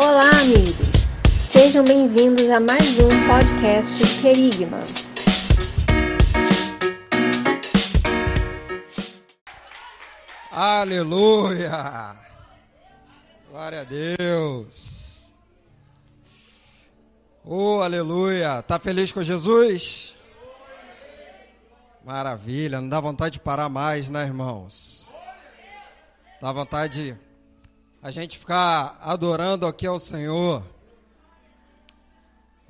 Olá, 0.00 0.30
amigos! 0.42 0.76
Sejam 1.50 1.84
bem-vindos 1.84 2.48
a 2.50 2.60
mais 2.60 3.00
um 3.00 3.08
podcast 3.26 4.20
Querigma. 4.22 4.78
Aleluia! 10.52 12.14
Glória 13.50 13.80
a 13.80 13.84
Deus! 13.84 15.34
Oh, 17.44 17.80
aleluia! 17.80 18.62
Tá 18.62 18.78
feliz 18.78 19.10
com 19.10 19.24
Jesus? 19.24 20.14
Maravilha, 22.04 22.80
não 22.80 22.88
dá 22.88 23.00
vontade 23.00 23.32
de 23.32 23.40
parar 23.40 23.68
mais, 23.68 24.08
né, 24.08 24.22
irmãos? 24.22 25.12
Dá 26.40 26.52
vontade 26.52 27.14
de 27.14 27.27
a 28.02 28.10
gente 28.10 28.38
ficar 28.38 28.98
adorando 29.00 29.66
aqui 29.66 29.86
ao 29.86 29.98
Senhor. 29.98 30.62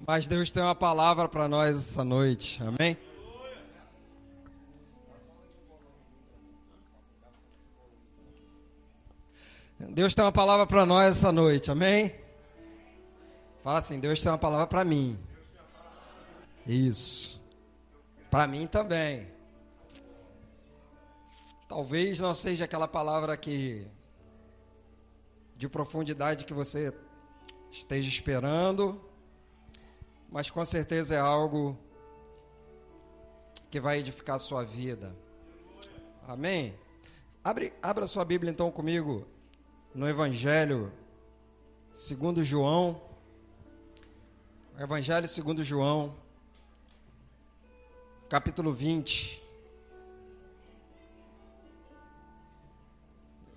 Mas 0.06 0.26
Deus 0.26 0.50
tem 0.50 0.62
uma 0.62 0.74
palavra 0.74 1.28
para 1.28 1.48
nós 1.48 1.76
essa 1.76 2.04
noite, 2.04 2.62
amém? 2.62 2.96
Deus 9.78 10.14
tem 10.14 10.24
uma 10.24 10.32
palavra 10.32 10.66
para 10.66 10.84
nós 10.84 11.16
essa 11.16 11.30
noite, 11.30 11.70
amém? 11.70 12.14
Fala 13.62 13.78
assim: 13.78 14.00
Deus 14.00 14.20
tem 14.20 14.30
uma 14.30 14.38
palavra 14.38 14.66
para 14.66 14.84
mim. 14.84 15.18
Isso. 16.66 17.40
Para 18.30 18.46
mim 18.46 18.66
também. 18.66 19.28
Talvez 21.68 22.18
não 22.18 22.34
seja 22.34 22.64
aquela 22.64 22.88
palavra 22.88 23.36
que 23.36 23.86
de 25.58 25.68
profundidade 25.68 26.44
que 26.44 26.54
você 26.54 26.94
esteja 27.72 28.08
esperando, 28.08 28.98
mas 30.30 30.48
com 30.48 30.64
certeza 30.64 31.16
é 31.16 31.18
algo 31.18 31.76
que 33.68 33.80
vai 33.80 33.98
edificar 33.98 34.36
a 34.36 34.38
sua 34.38 34.62
vida. 34.62 35.12
Amém? 36.28 36.78
Abre, 37.42 37.72
abra 37.82 38.06
sua 38.06 38.24
Bíblia 38.24 38.52
então 38.52 38.70
comigo 38.70 39.26
no 39.92 40.08
Evangelho 40.08 40.92
segundo 41.92 42.44
João. 42.44 43.02
Evangelho 44.78 45.26
segundo 45.26 45.64
João, 45.64 46.14
capítulo 48.28 48.72
20. 48.72 49.42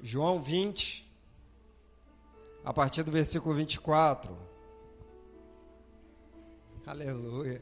João 0.02 0.42
20, 0.42 1.11
a 2.64 2.74
partir 2.74 3.04
do 3.04 3.12
versículo 3.12 3.56
24. 3.56 4.36
Aleluia. 6.86 7.62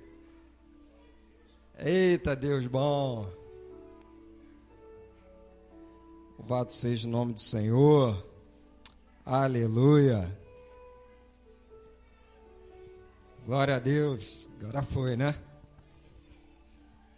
Eita 1.77 2.35
Deus 2.35 2.67
bom. 2.67 3.31
Louvado 6.37 6.71
seja 6.71 7.07
o 7.07 7.11
nome 7.11 7.33
do 7.33 7.39
Senhor. 7.39 8.25
Aleluia. 9.25 10.35
Glória 13.45 13.75
a 13.75 13.79
Deus. 13.79 14.49
Agora 14.59 14.81
foi, 14.81 15.15
né? 15.15 15.35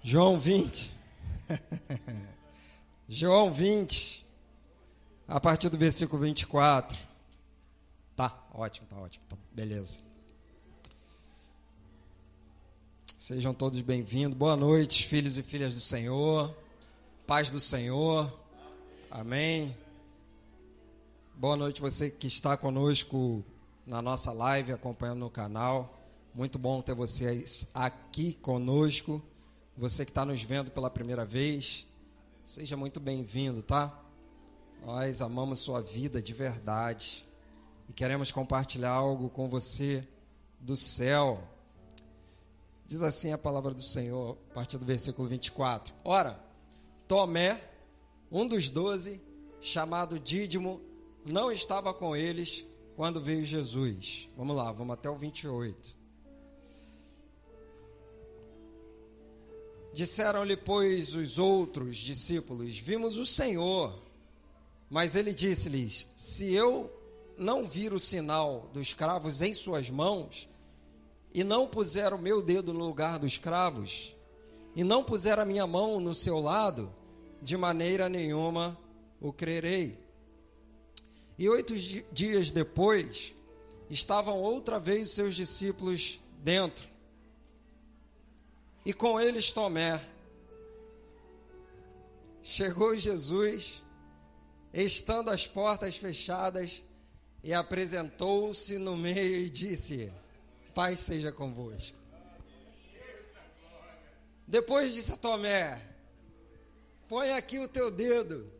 João 0.03 0.37
20. 0.37 0.91
João 3.07 3.51
20. 3.51 4.25
A 5.27 5.39
partir 5.39 5.69
do 5.69 5.77
versículo 5.77 6.21
24. 6.23 7.10
Tá, 8.21 8.39
ótimo, 8.53 8.85
tá 8.85 8.99
ótimo. 8.99 9.25
Tá, 9.27 9.35
beleza. 9.51 9.97
Sejam 13.17 13.51
todos 13.51 13.81
bem-vindos. 13.81 14.37
Boa 14.37 14.55
noite, 14.55 15.07
filhos 15.07 15.39
e 15.39 15.41
filhas 15.41 15.73
do 15.73 15.79
Senhor. 15.79 16.55
Paz 17.25 17.49
do 17.49 17.59
Senhor. 17.59 18.31
Amém. 19.09 19.75
Boa 21.33 21.57
noite 21.57 21.81
você 21.81 22.11
que 22.11 22.27
está 22.27 22.55
conosco 22.55 23.43
na 23.87 24.03
nossa 24.03 24.31
live, 24.31 24.71
acompanhando 24.71 25.21
no 25.21 25.29
canal. 25.31 25.99
Muito 26.31 26.59
bom 26.59 26.79
ter 26.79 26.93
vocês 26.93 27.67
aqui 27.73 28.33
conosco. 28.33 29.19
Você 29.75 30.05
que 30.05 30.11
está 30.11 30.23
nos 30.23 30.43
vendo 30.43 30.69
pela 30.69 30.91
primeira 30.91 31.25
vez, 31.25 31.87
seja 32.45 32.77
muito 32.77 32.99
bem-vindo, 32.99 33.63
tá? 33.63 33.99
Nós 34.85 35.23
amamos 35.23 35.57
sua 35.57 35.81
vida 35.81 36.21
de 36.21 36.33
verdade 36.35 37.30
e 37.91 37.93
queremos 37.93 38.31
compartilhar 38.31 38.91
algo 38.91 39.29
com 39.29 39.49
você 39.49 40.07
do 40.61 40.77
céu. 40.77 41.43
Diz 42.85 43.01
assim 43.01 43.33
a 43.33 43.37
palavra 43.37 43.73
do 43.73 43.81
Senhor, 43.81 44.37
a 44.49 44.53
partir 44.53 44.77
do 44.77 44.85
versículo 44.85 45.27
24: 45.27 45.93
Ora, 46.01 46.41
Tomé, 47.05 47.61
um 48.31 48.47
dos 48.47 48.69
doze, 48.69 49.21
chamado 49.59 50.17
Dídimo, 50.17 50.79
não 51.25 51.51
estava 51.51 51.93
com 51.93 52.15
eles 52.15 52.65
quando 52.95 53.19
veio 53.19 53.43
Jesus. 53.43 54.29
Vamos 54.37 54.55
lá, 54.55 54.71
vamos 54.71 54.93
até 54.93 55.09
o 55.09 55.17
28. 55.17 55.97
Disseram-lhe, 59.93 60.55
pois, 60.55 61.13
os 61.13 61.37
outros 61.37 61.97
discípulos: 61.97 62.77
Vimos 62.77 63.17
o 63.17 63.25
Senhor. 63.25 64.01
Mas 64.89 65.13
ele 65.17 65.33
disse-lhes: 65.33 66.07
Se 66.15 66.53
eu 66.53 67.00
não 67.41 67.63
vir 67.63 67.91
o 67.91 67.99
sinal 67.99 68.69
dos 68.71 68.93
cravos 68.93 69.41
em 69.41 69.51
suas 69.51 69.89
mãos, 69.89 70.47
e 71.33 71.43
não 71.43 71.67
puser 71.67 72.13
o 72.13 72.17
meu 72.17 72.39
dedo 72.39 72.71
no 72.71 72.85
lugar 72.85 73.17
dos 73.17 73.35
cravos, 73.35 74.15
e 74.75 74.83
não 74.83 75.03
puser 75.03 75.39
a 75.39 75.45
minha 75.45 75.65
mão 75.65 75.99
no 75.99 76.13
seu 76.13 76.39
lado, 76.39 76.93
de 77.41 77.57
maneira 77.57 78.07
nenhuma 78.07 78.77
o 79.19 79.33
crerei. 79.33 79.97
E 81.35 81.49
oito 81.49 81.73
dias 82.11 82.51
depois, 82.51 83.33
estavam 83.89 84.39
outra 84.39 84.79
vez 84.79 85.09
os 85.09 85.15
seus 85.15 85.35
discípulos 85.35 86.19
dentro, 86.43 86.87
e 88.85 88.93
com 88.93 89.19
eles 89.19 89.51
Tomé. 89.51 89.99
Chegou 92.43 92.95
Jesus, 92.95 93.83
estando 94.71 95.31
as 95.31 95.47
portas 95.47 95.97
fechadas, 95.97 96.83
e 97.43 97.53
apresentou-se 97.53 98.77
no 98.77 98.95
meio 98.95 99.37
e 99.37 99.49
disse: 99.49 100.11
Paz 100.73 100.99
seja 100.99 101.31
convosco. 101.31 101.97
Depois 104.47 104.93
disse 104.93 105.13
a 105.13 105.17
Tomé: 105.17 105.81
Põe 107.07 107.31
aqui 107.31 107.59
o 107.59 107.67
teu 107.67 107.89
dedo 107.89 108.51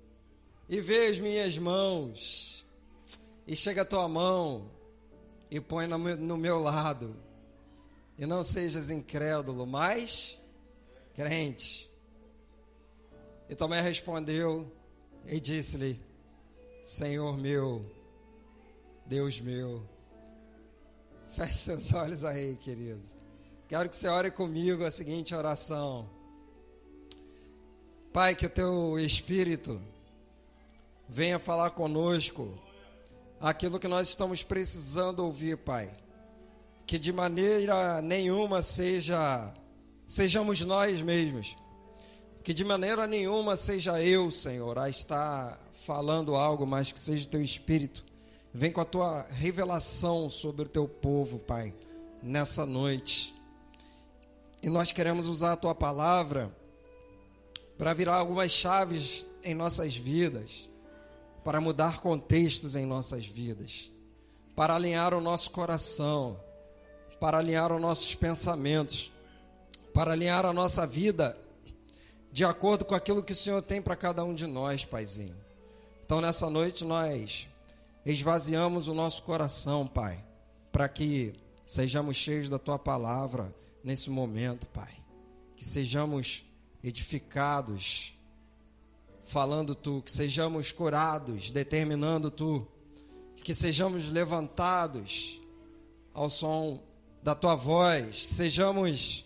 e 0.68 0.80
vê 0.80 1.08
as 1.08 1.20
minhas 1.20 1.58
mãos. 1.58 2.66
E 3.46 3.56
chega 3.56 3.82
a 3.82 3.86
tua 3.86 4.08
mão 4.08 4.72
e 5.50 5.60
põe 5.60 5.88
no 5.88 6.38
meu 6.38 6.60
lado. 6.60 7.16
E 8.18 8.26
não 8.26 8.44
sejas 8.44 8.90
incrédulo, 8.90 9.66
mas 9.66 10.40
crente. 11.14 11.90
E 13.50 13.56
Tomé 13.56 13.82
respondeu 13.82 14.72
e 15.26 15.40
disse-lhe: 15.40 16.00
Senhor 16.84 17.38
meu 17.38 18.01
Deus 19.12 19.42
meu. 19.42 19.84
Feche 21.36 21.52
seus 21.52 21.92
olhos 21.92 22.24
aí, 22.24 22.56
querido. 22.56 23.04
Quero 23.68 23.90
que 23.90 23.98
você 23.98 24.08
ore 24.08 24.32
comigo 24.32 24.86
a 24.86 24.90
seguinte 24.90 25.36
oração. 25.36 26.10
Pai, 28.14 28.36
que 28.36 28.46
o 28.46 28.50
teu 28.50 28.98
Espírito 28.98 29.82
venha 31.10 31.40
falar 31.40 31.72
conosco 31.72 32.58
aquilo 33.38 33.82
que 33.82 33.88
nós 33.90 34.08
estamos 34.08 34.44
precisando 34.44 35.26
ouvir, 35.26 35.58
Pai. 35.58 35.94
Que 36.88 36.98
de 36.98 37.12
maneira 37.12 38.02
nenhuma 38.02 38.62
seja 38.62 39.54
sejamos 40.08 40.62
nós 40.62 41.02
mesmos. 41.02 41.58
Que 42.46 42.54
de 42.54 42.64
maneira 42.64 43.06
nenhuma 43.08 43.58
seja 43.58 44.02
eu, 44.02 44.32
Senhor, 44.32 44.80
a 44.80 44.88
estar 44.88 45.60
falando 45.86 46.34
algo, 46.34 46.66
mas 46.66 46.94
que 46.94 47.00
seja 47.00 47.26
o 47.26 47.30
teu 47.30 47.42
Espírito 47.42 48.10
Vem 48.54 48.72
com 48.72 48.82
a 48.82 48.86
tua 48.86 49.26
revelação 49.30 50.30
sobre 50.30 50.64
o 50.64 50.68
teu 50.68 50.86
povo, 50.86 51.40
Pai, 51.40 51.74
nessa 52.22 52.66
noite. 52.66 53.34
E 54.62 54.70
nós 54.70 54.92
queremos 54.92 55.28
usar 55.28 55.54
a 55.54 55.56
tua 55.56 55.74
palavra 55.74 56.54
para 57.78 57.94
virar 57.94 58.18
algumas 58.18 58.52
chaves 58.52 59.26
em 59.42 59.56
nossas 59.56 59.96
vidas, 59.96 60.70
para 61.46 61.62
mudar 61.62 62.02
contextos 62.02 62.76
em 62.76 62.86
nossas 62.86 63.26
vidas, 63.26 63.90
para 64.54 64.76
alinhar 64.76 65.14
o 65.14 65.22
nosso 65.22 65.50
coração, 65.50 66.38
para 67.22 67.38
alinhar 67.38 67.72
os 67.72 67.82
nossos 67.82 68.14
pensamentos, 68.16 69.14
para 69.94 70.12
alinhar 70.12 70.46
a 70.46 70.52
nossa 70.52 70.86
vida 70.86 71.38
de 72.34 72.44
acordo 72.44 72.84
com 72.84 72.96
aquilo 72.96 73.24
que 73.24 73.34
o 73.34 73.36
Senhor 73.36 73.62
tem 73.62 73.82
para 73.82 73.96
cada 73.96 74.24
um 74.26 74.34
de 74.34 74.46
nós, 74.46 74.84
Paizinho. 74.84 75.36
Então, 76.06 76.20
nessa 76.20 76.50
noite, 76.50 76.84
nós 76.84 77.48
esvaziamos 78.06 78.88
o 78.88 78.94
nosso 78.94 79.24
coração, 79.24 79.88
Pai, 79.88 80.24
para 80.72 80.88
que 80.90 81.34
sejamos 81.66 82.18
cheios 82.18 82.50
da 82.50 82.58
tua 82.58 82.80
palavra 82.80 83.54
nesse 83.84 84.10
momento, 84.10 84.68
Pai. 84.68 84.92
Que 85.56 85.66
sejamos 85.66 86.44
edificados, 86.84 88.16
falando 89.24 89.76
tu, 89.76 90.02
que 90.02 90.12
sejamos 90.12 90.72
curados, 90.72 91.52
determinando 91.52 92.32
tu, 92.32 92.68
que 93.44 93.54
sejamos 93.54 94.08
levantados 94.08 95.40
ao 96.14 96.30
som 96.30 96.82
da 97.24 97.36
tua 97.36 97.56
voz, 97.56 98.26
que 98.26 98.34
sejamos 98.34 99.26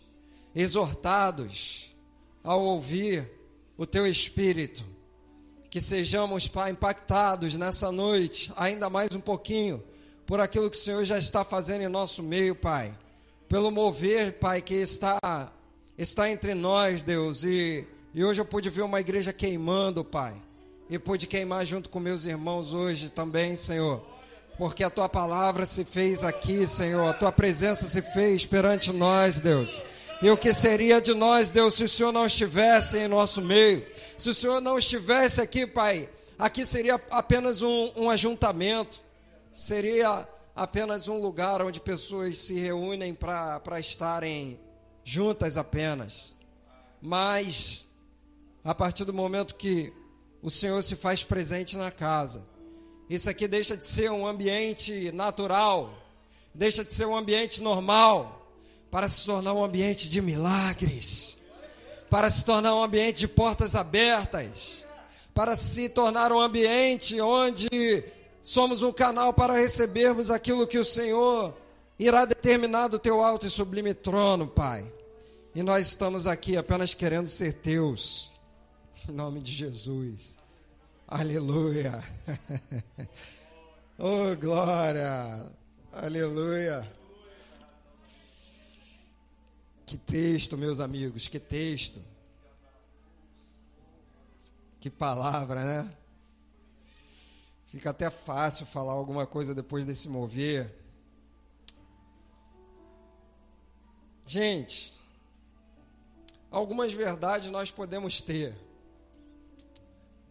exortados 0.53 1.95
ao 2.43 2.61
ouvir 2.61 3.29
o 3.77 3.85
teu 3.85 4.07
espírito, 4.07 4.83
que 5.75 5.81
sejamos, 5.81 6.47
Pai, 6.47 6.71
impactados 6.71 7.55
nessa 7.55 7.91
noite, 7.91 8.49
ainda 8.55 8.89
mais 8.89 9.13
um 9.13 9.19
pouquinho, 9.19 9.83
por 10.25 10.39
aquilo 10.39 10.69
que 10.69 10.77
o 10.77 10.79
Senhor 10.79 11.03
já 11.03 11.17
está 11.17 11.43
fazendo 11.43 11.81
em 11.81 11.89
nosso 11.89 12.23
meio, 12.23 12.55
Pai, 12.55 12.97
pelo 13.49 13.69
mover, 13.69 14.39
Pai, 14.39 14.61
que 14.61 14.73
está 14.73 15.19
está 15.97 16.31
entre 16.31 16.53
nós, 16.53 17.03
Deus, 17.03 17.43
e, 17.43 17.85
e 18.13 18.23
hoje 18.23 18.39
eu 18.39 18.45
pude 18.45 18.69
ver 18.69 18.83
uma 18.83 19.01
igreja 19.01 19.33
queimando, 19.33 20.01
Pai, 20.01 20.33
e 20.89 20.97
pude 20.97 21.27
queimar 21.27 21.65
junto 21.65 21.89
com 21.89 21.99
meus 21.99 22.23
irmãos 22.23 22.73
hoje 22.73 23.09
também, 23.09 23.57
Senhor, 23.57 24.01
porque 24.57 24.81
a 24.81 24.89
tua 24.89 25.09
palavra 25.09 25.65
se 25.65 25.83
fez 25.83 26.23
aqui, 26.23 26.65
Senhor, 26.65 27.05
a 27.05 27.13
tua 27.13 27.33
presença 27.33 27.85
se 27.85 28.01
fez 28.01 28.45
perante 28.45 28.93
nós, 28.93 29.41
Deus. 29.41 29.81
E 30.21 30.29
o 30.29 30.37
que 30.37 30.53
seria 30.53 31.01
de 31.01 31.13
nós, 31.13 31.51
Deus, 31.51 31.73
se 31.73 31.83
o 31.83 31.89
Senhor 31.89 32.13
não 32.13 32.27
estivesse 32.27 32.97
em 32.97 33.09
nosso 33.09 33.41
meio? 33.41 33.85
Se 34.17 34.29
o 34.29 34.33
Senhor 34.33 34.61
não 34.61 34.77
estivesse 34.77 35.41
aqui, 35.41 35.67
Pai, 35.67 36.09
aqui 36.39 36.65
seria 36.65 36.95
apenas 37.11 37.61
um, 37.61 37.91
um 37.95 38.09
ajuntamento, 38.09 39.01
seria 39.51 40.27
apenas 40.55 41.07
um 41.07 41.21
lugar 41.21 41.61
onde 41.61 41.81
pessoas 41.81 42.37
se 42.37 42.53
reúnem 42.53 43.13
para 43.13 43.79
estarem 43.79 44.59
juntas 45.03 45.57
apenas. 45.57 46.35
Mas, 47.01 47.85
a 48.63 48.73
partir 48.73 49.03
do 49.03 49.13
momento 49.13 49.55
que 49.55 49.91
o 50.41 50.49
Senhor 50.49 50.81
se 50.81 50.95
faz 50.95 51.23
presente 51.23 51.75
na 51.75 51.91
casa, 51.91 52.45
isso 53.09 53.29
aqui 53.29 53.47
deixa 53.47 53.75
de 53.75 53.85
ser 53.85 54.09
um 54.09 54.25
ambiente 54.25 55.11
natural, 55.11 55.93
deixa 56.53 56.85
de 56.85 56.93
ser 56.93 57.05
um 57.05 57.15
ambiente 57.15 57.61
normal, 57.61 58.41
para 58.89 59.09
se 59.09 59.25
tornar 59.25 59.53
um 59.53 59.63
ambiente 59.63 60.07
de 60.07 60.21
milagres, 60.21 61.34
para 62.15 62.29
se 62.29 62.45
tornar 62.45 62.73
um 62.73 62.81
ambiente 62.81 63.17
de 63.17 63.27
portas 63.27 63.75
abertas, 63.75 64.85
para 65.33 65.53
se 65.53 65.89
tornar 65.89 66.31
um 66.31 66.39
ambiente 66.39 67.19
onde 67.19 68.05
somos 68.41 68.83
um 68.83 68.93
canal 68.93 69.33
para 69.33 69.51
recebermos 69.51 70.31
aquilo 70.31 70.65
que 70.65 70.77
o 70.77 70.85
Senhor 70.85 71.53
irá 71.99 72.23
determinar 72.23 72.87
do 72.87 72.97
teu 72.97 73.21
alto 73.21 73.45
e 73.45 73.49
sublime 73.49 73.93
trono, 73.93 74.47
Pai. 74.47 74.89
E 75.53 75.61
nós 75.61 75.89
estamos 75.89 76.25
aqui 76.25 76.55
apenas 76.55 76.93
querendo 76.93 77.27
ser 77.27 77.51
teus. 77.55 78.31
Em 79.09 79.11
nome 79.11 79.41
de 79.41 79.51
Jesus. 79.51 80.37
Aleluia. 81.05 82.01
oh, 83.99 84.33
glória. 84.39 85.47
Aleluia. 85.91 86.89
Que 89.85 89.97
texto, 89.97 90.57
meus 90.57 90.79
amigos, 90.79 91.27
que 91.27 91.39
texto. 91.39 92.01
Que 94.79 94.89
palavra, 94.89 95.63
né? 95.63 95.97
Fica 97.67 97.89
até 97.89 98.09
fácil 98.09 98.65
falar 98.65 98.93
alguma 98.93 99.27
coisa 99.27 99.53
depois 99.53 99.85
desse 99.85 100.07
mover. 100.09 100.73
Gente, 104.25 104.93
algumas 106.49 106.91
verdades 106.91 107.51
nós 107.51 107.69
podemos 107.69 108.21
ter. 108.21 108.55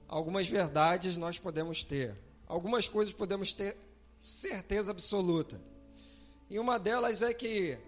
Algumas 0.08 0.48
verdades 0.48 1.16
nós 1.16 1.38
podemos 1.38 1.84
ter. 1.84 2.16
Algumas 2.46 2.88
coisas 2.88 3.14
podemos 3.14 3.52
ter 3.52 3.76
certeza 4.18 4.90
absoluta. 4.90 5.60
E 6.50 6.58
uma 6.58 6.78
delas 6.78 7.22
é 7.22 7.32
que 7.32 7.78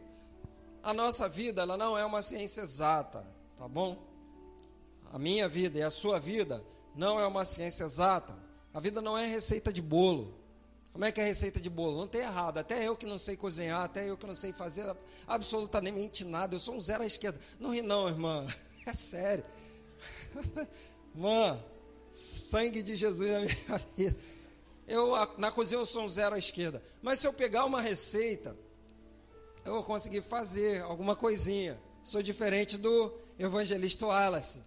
a 0.86 0.94
nossa 0.94 1.28
vida 1.28 1.62
ela 1.62 1.76
não 1.76 1.98
é 1.98 2.04
uma 2.04 2.22
ciência 2.22 2.60
exata, 2.60 3.26
tá 3.58 3.66
bom? 3.66 3.98
A 5.12 5.18
minha 5.18 5.48
vida 5.48 5.80
e 5.80 5.82
a 5.82 5.90
sua 5.90 6.20
vida 6.20 6.62
não 6.94 7.18
é 7.18 7.26
uma 7.26 7.44
ciência 7.44 7.82
exata. 7.82 8.32
A 8.72 8.78
vida 8.78 9.02
não 9.02 9.18
é 9.18 9.26
receita 9.26 9.72
de 9.72 9.82
bolo. 9.82 10.38
Como 10.92 11.04
é 11.04 11.10
que 11.10 11.20
é 11.20 11.24
receita 11.24 11.60
de 11.60 11.68
bolo? 11.68 11.98
Não 11.98 12.06
tem 12.06 12.20
errado. 12.20 12.58
Até 12.58 12.86
eu 12.86 12.94
que 12.94 13.04
não 13.04 13.18
sei 13.18 13.36
cozinhar, 13.36 13.82
até 13.82 14.08
eu 14.08 14.16
que 14.16 14.28
não 14.28 14.34
sei 14.34 14.52
fazer 14.52 14.96
absolutamente 15.26 16.24
nada. 16.24 16.54
Eu 16.54 16.60
sou 16.60 16.76
um 16.76 16.80
zero 16.80 17.02
à 17.02 17.06
esquerda. 17.06 17.40
Não 17.58 17.74
ri 17.74 17.82
não, 17.82 18.08
irmã. 18.08 18.46
É 18.86 18.94
sério. 18.94 19.44
Irmã, 21.12 21.60
sangue 22.12 22.84
de 22.84 22.94
Jesus 22.94 23.28
na 23.28 23.40
minha 23.40 23.82
vida. 23.98 24.16
Eu, 24.86 25.10
na 25.36 25.50
cozinha 25.50 25.80
eu 25.80 25.84
sou 25.84 26.04
um 26.04 26.08
zero 26.08 26.36
à 26.36 26.38
esquerda. 26.38 26.80
Mas 27.02 27.18
se 27.18 27.26
eu 27.26 27.32
pegar 27.32 27.64
uma 27.64 27.80
receita, 27.80 28.56
eu 29.66 29.72
vou 29.74 29.82
conseguir 29.82 30.22
fazer 30.22 30.80
alguma 30.82 31.16
coisinha. 31.16 31.78
Sou 32.04 32.22
diferente 32.22 32.78
do 32.78 33.12
evangelista 33.36 34.06
Wallace, 34.06 34.62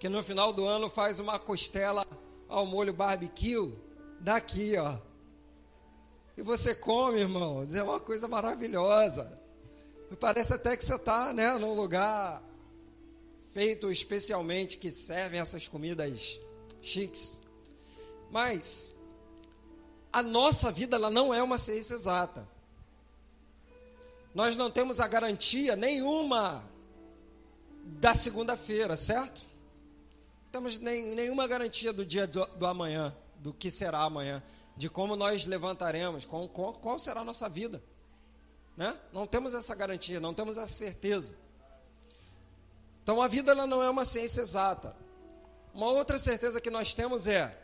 que 0.00 0.08
no 0.08 0.22
final 0.22 0.54
do 0.54 0.64
ano 0.64 0.88
faz 0.88 1.20
uma 1.20 1.38
costela 1.38 2.06
ao 2.48 2.64
molho 2.64 2.94
barbecue 2.94 3.74
daqui, 4.18 4.74
ó. 4.78 4.96
E 6.34 6.40
você 6.40 6.74
come, 6.74 7.20
irmão, 7.20 7.66
é 7.70 7.82
uma 7.82 8.00
coisa 8.00 8.26
maravilhosa. 8.26 9.38
Parece 10.18 10.54
até 10.54 10.76
que 10.78 10.84
você 10.84 10.94
está 10.94 11.32
né, 11.34 11.52
num 11.58 11.74
lugar 11.74 12.42
feito 13.52 13.92
especialmente 13.92 14.78
que 14.78 14.90
servem 14.90 15.40
essas 15.40 15.68
comidas 15.68 16.40
chiques. 16.80 17.42
Mas 18.30 18.94
a 20.10 20.22
nossa 20.22 20.70
vida 20.70 20.96
ela 20.96 21.10
não 21.10 21.34
é 21.34 21.42
uma 21.42 21.58
ciência 21.58 21.94
exata. 21.94 22.48
Nós 24.34 24.56
não 24.56 24.70
temos 24.70 24.98
a 25.00 25.06
garantia 25.06 25.76
nenhuma 25.76 26.64
da 27.84 28.14
segunda-feira, 28.14 28.96
certo? 28.96 29.46
Não 30.44 30.52
temos 30.52 30.78
nem, 30.78 31.14
nenhuma 31.14 31.46
garantia 31.46 31.92
do 31.92 32.04
dia 32.04 32.26
do, 32.26 32.46
do, 32.46 32.66
amanhã, 32.66 33.14
do 33.36 33.52
que 33.52 33.70
será 33.70 34.00
amanhã, 34.00 34.42
de 34.76 34.88
como 34.88 35.16
nós 35.16 35.44
levantaremos, 35.44 36.24
com, 36.24 36.48
com, 36.48 36.72
qual 36.72 36.98
será 36.98 37.20
a 37.20 37.24
nossa 37.24 37.48
vida. 37.48 37.82
Né? 38.76 38.96
Não 39.12 39.26
temos 39.26 39.54
essa 39.54 39.74
garantia, 39.74 40.18
não 40.18 40.32
temos 40.32 40.56
essa 40.56 40.72
certeza. 40.72 41.36
Então 43.02 43.20
a 43.20 43.28
vida 43.28 43.52
ela 43.52 43.66
não 43.66 43.82
é 43.82 43.90
uma 43.90 44.04
ciência 44.04 44.40
exata. 44.40 44.96
Uma 45.74 45.88
outra 45.90 46.18
certeza 46.18 46.60
que 46.60 46.70
nós 46.70 46.94
temos 46.94 47.26
é: 47.26 47.58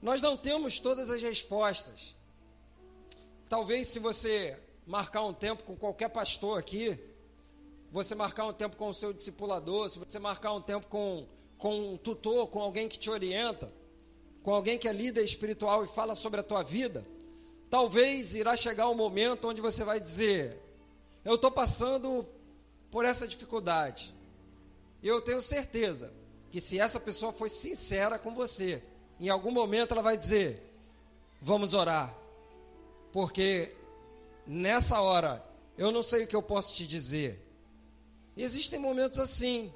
nós 0.00 0.22
não 0.22 0.36
temos 0.36 0.78
todas 0.78 1.10
as 1.10 1.22
respostas. 1.22 2.14
Talvez 3.48 3.88
se 3.88 3.98
você 3.98 4.58
marcar 4.86 5.22
um 5.22 5.32
tempo 5.32 5.62
com 5.64 5.76
qualquer 5.76 6.08
pastor 6.08 6.58
aqui, 6.58 6.98
você 7.90 8.14
marcar 8.14 8.46
um 8.46 8.52
tempo 8.52 8.76
com 8.76 8.88
o 8.88 8.94
seu 8.94 9.12
discipulador, 9.12 9.88
se 9.88 9.98
você 9.98 10.18
marcar 10.18 10.52
um 10.52 10.60
tempo 10.60 10.86
com, 10.88 11.26
com 11.56 11.92
um 11.92 11.96
tutor, 11.96 12.48
com 12.48 12.60
alguém 12.60 12.88
que 12.88 12.98
te 12.98 13.08
orienta, 13.08 13.72
com 14.42 14.52
alguém 14.52 14.78
que 14.78 14.88
é 14.88 14.92
líder 14.92 15.24
espiritual 15.24 15.84
e 15.84 15.88
fala 15.88 16.14
sobre 16.14 16.40
a 16.40 16.42
tua 16.42 16.62
vida, 16.62 17.06
talvez 17.70 18.34
irá 18.34 18.56
chegar 18.56 18.88
um 18.88 18.94
momento 18.94 19.48
onde 19.48 19.60
você 19.60 19.84
vai 19.84 20.00
dizer: 20.00 20.60
Eu 21.24 21.36
estou 21.36 21.50
passando 21.50 22.26
por 22.90 23.04
essa 23.04 23.26
dificuldade. 23.26 24.14
E 25.02 25.08
eu 25.08 25.20
tenho 25.20 25.40
certeza 25.40 26.12
que 26.50 26.60
se 26.60 26.78
essa 26.78 27.00
pessoa 27.00 27.32
for 27.32 27.48
sincera 27.48 28.18
com 28.18 28.34
você, 28.34 28.82
em 29.18 29.28
algum 29.28 29.50
momento 29.50 29.92
ela 29.92 30.02
vai 30.02 30.18
dizer: 30.18 30.62
Vamos 31.40 31.74
orar. 31.74 32.14
Porque 33.12 33.72
nessa 34.46 35.00
hora, 35.00 35.44
eu 35.76 35.90
não 35.90 36.02
sei 36.02 36.24
o 36.24 36.26
que 36.26 36.36
eu 36.36 36.42
posso 36.42 36.74
te 36.74 36.86
dizer. 36.86 37.40
E 38.36 38.42
existem 38.42 38.78
momentos 38.78 39.18
assim, 39.18 39.72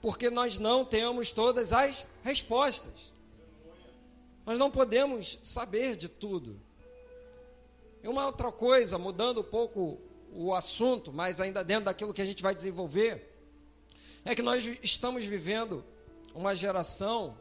porque 0.00 0.30
nós 0.30 0.58
não 0.58 0.84
temos 0.84 1.32
todas 1.32 1.72
as 1.72 2.06
respostas. 2.22 3.12
Nós 4.44 4.58
não 4.58 4.70
podemos 4.70 5.38
saber 5.42 5.96
de 5.96 6.08
tudo. 6.08 6.60
E 8.02 8.08
uma 8.08 8.26
outra 8.26 8.52
coisa, 8.52 8.96
mudando 8.98 9.40
um 9.40 9.44
pouco 9.44 9.98
o 10.32 10.54
assunto, 10.54 11.12
mas 11.12 11.40
ainda 11.40 11.64
dentro 11.64 11.86
daquilo 11.86 12.14
que 12.14 12.22
a 12.22 12.24
gente 12.24 12.42
vai 12.42 12.54
desenvolver, 12.54 13.32
é 14.24 14.34
que 14.34 14.42
nós 14.42 14.64
estamos 14.82 15.24
vivendo 15.24 15.84
uma 16.34 16.54
geração, 16.54 17.36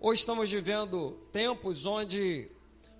ou 0.00 0.12
estamos 0.12 0.50
vivendo 0.50 1.12
tempos 1.32 1.86
onde 1.86 2.50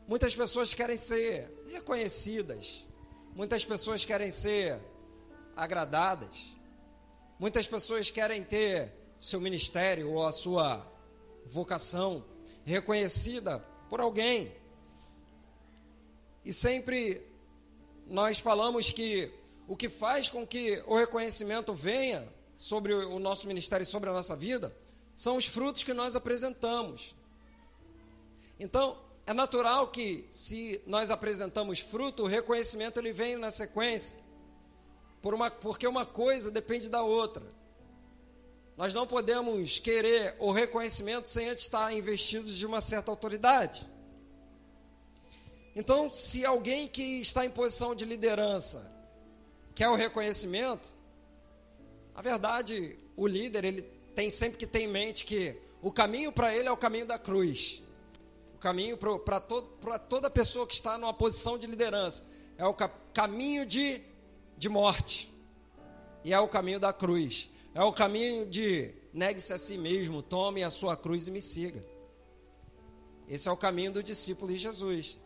muitas 0.06 0.34
pessoas 0.34 0.72
querem 0.72 0.96
ser 0.96 1.52
reconhecidas. 1.70 2.86
Muitas 3.34 3.64
pessoas 3.64 4.04
querem 4.04 4.30
ser 4.30 4.80
agradadas. 5.54 6.54
Muitas 7.38 7.66
pessoas 7.66 8.10
querem 8.10 8.42
ter 8.42 8.92
seu 9.20 9.40
ministério 9.40 10.10
ou 10.10 10.26
a 10.26 10.32
sua 10.32 10.86
vocação 11.46 12.25
reconhecida 12.64 13.58
por 13.88 14.00
alguém. 14.00 14.52
E 16.44 16.52
sempre 16.52 17.26
nós 18.06 18.38
falamos 18.38 18.90
que 18.90 19.32
o 19.68 19.76
que 19.76 19.88
faz 19.88 20.30
com 20.30 20.46
que 20.46 20.82
o 20.86 20.96
reconhecimento 20.96 21.75
venha 21.75 22.26
sobre 22.56 22.94
o 22.94 23.18
nosso 23.18 23.46
ministério 23.46 23.82
e 23.82 23.86
sobre 23.86 24.08
a 24.08 24.12
nossa 24.12 24.34
vida 24.36 24.75
são 25.14 25.36
os 25.36 25.46
frutos 25.46 25.82
que 25.82 25.92
nós 25.92 26.14
apresentamos. 26.14 27.14
Então, 28.58 28.98
é 29.26 29.35
natural 29.35 29.88
que 29.88 30.25
se 30.30 30.80
nós 30.87 31.11
apresentamos 31.11 31.80
fruto, 31.80 32.23
o 32.23 32.26
reconhecimento 32.28 33.00
ele 33.00 33.12
vem 33.12 33.37
na 33.37 33.50
sequência. 33.50 34.21
Por 35.21 35.35
uma, 35.35 35.50
porque 35.50 35.87
uma 35.87 36.06
coisa 36.06 36.49
depende 36.49 36.88
da 36.88 37.02
outra. 37.02 37.45
Nós 38.76 38.95
não 38.95 39.04
podemos 39.04 39.80
querer 39.80 40.37
o 40.38 40.52
reconhecimento 40.52 41.28
sem 41.28 41.49
antes 41.49 41.64
estar 41.64 41.92
investidos 41.92 42.56
de 42.56 42.64
uma 42.64 42.80
certa 42.80 43.11
autoridade. 43.11 43.85
Então, 45.75 46.12
se 46.14 46.45
alguém 46.45 46.87
que 46.87 47.21
está 47.21 47.45
em 47.45 47.50
posição 47.50 47.97
de 47.97 48.04
liderança 48.04 48.95
quer 49.75 49.88
o 49.88 49.97
reconhecimento, 49.97 50.95
a 52.14 52.23
verdade, 52.23 52.97
o 53.16 53.26
líder, 53.26 53.64
ele 53.64 53.83
tem 54.14 54.30
sempre 54.30 54.56
que 54.56 54.66
ter 54.66 54.83
em 54.83 54.88
mente 54.88 55.25
que 55.25 55.61
o 55.83 55.90
caminho 55.90 56.30
para 56.30 56.54
ele 56.54 56.68
é 56.68 56.73
o 56.73 56.76
caminho 56.76 57.06
da 57.06 57.18
cruz. 57.18 57.83
O 58.56 58.58
caminho 58.58 58.96
para 58.96 59.38
to, 59.38 59.60
toda 60.08 60.30
pessoa 60.30 60.66
que 60.66 60.72
está 60.72 60.96
numa 60.96 61.12
posição 61.12 61.58
de 61.58 61.66
liderança 61.66 62.25
é 62.56 62.64
o 62.64 62.72
ca, 62.72 62.88
caminho 63.12 63.66
de, 63.66 64.00
de 64.56 64.66
morte. 64.66 65.30
E 66.25 66.32
é 66.32 66.40
o 66.40 66.48
caminho 66.48 66.80
da 66.80 66.90
cruz. 66.90 67.50
É 67.75 67.82
o 67.82 67.92
caminho 67.92 68.46
de 68.46 68.94
negue-se 69.12 69.52
a 69.52 69.58
si 69.58 69.76
mesmo, 69.76 70.22
tome 70.22 70.64
a 70.64 70.70
sua 70.70 70.96
cruz 70.96 71.28
e 71.28 71.30
me 71.30 71.42
siga. 71.42 71.84
Esse 73.28 73.46
é 73.46 73.52
o 73.52 73.58
caminho 73.58 73.92
do 73.92 74.02
discípulo 74.02 74.50
de 74.50 74.56
Jesus. 74.56 75.20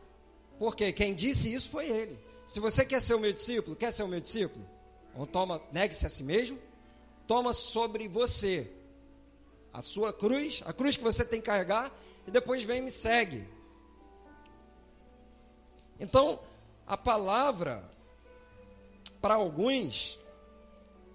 Porque 0.58 0.92
quem 0.92 1.14
disse 1.14 1.54
isso 1.54 1.70
foi 1.70 1.88
ele. 1.88 2.18
Se 2.48 2.58
você 2.58 2.84
quer 2.84 3.00
ser 3.00 3.14
o 3.14 3.20
meu 3.20 3.32
discípulo, 3.32 3.76
quer 3.76 3.92
ser 3.92 4.02
o 4.02 4.08
meu 4.08 4.20
discípulo? 4.20 4.68
Então 5.12 5.24
toma, 5.24 5.62
negue-se 5.70 6.04
a 6.04 6.08
si 6.08 6.24
mesmo, 6.24 6.58
toma 7.28 7.52
sobre 7.52 8.08
você 8.08 8.68
a 9.72 9.80
sua 9.80 10.12
cruz, 10.12 10.64
a 10.66 10.72
cruz 10.72 10.96
que 10.96 11.04
você 11.04 11.24
tem 11.24 11.40
que 11.40 11.46
carregar, 11.46 11.96
e 12.26 12.30
depois 12.30 12.62
vem 12.62 12.78
e 12.78 12.82
me 12.82 12.90
segue. 12.90 13.48
Então, 15.98 16.40
a 16.86 16.96
palavra 16.96 17.82
para 19.20 19.34
alguns 19.34 20.18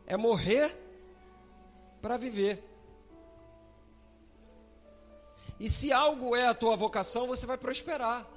é 0.06 0.16
morrer 0.16 0.76
para 2.02 2.18
viver. 2.18 2.64
E 5.60 5.70
se 5.70 5.92
algo 5.92 6.36
é 6.36 6.48
a 6.48 6.54
tua 6.54 6.76
vocação, 6.76 7.28
você 7.28 7.46
vai 7.46 7.58
prosperar. 7.58 8.28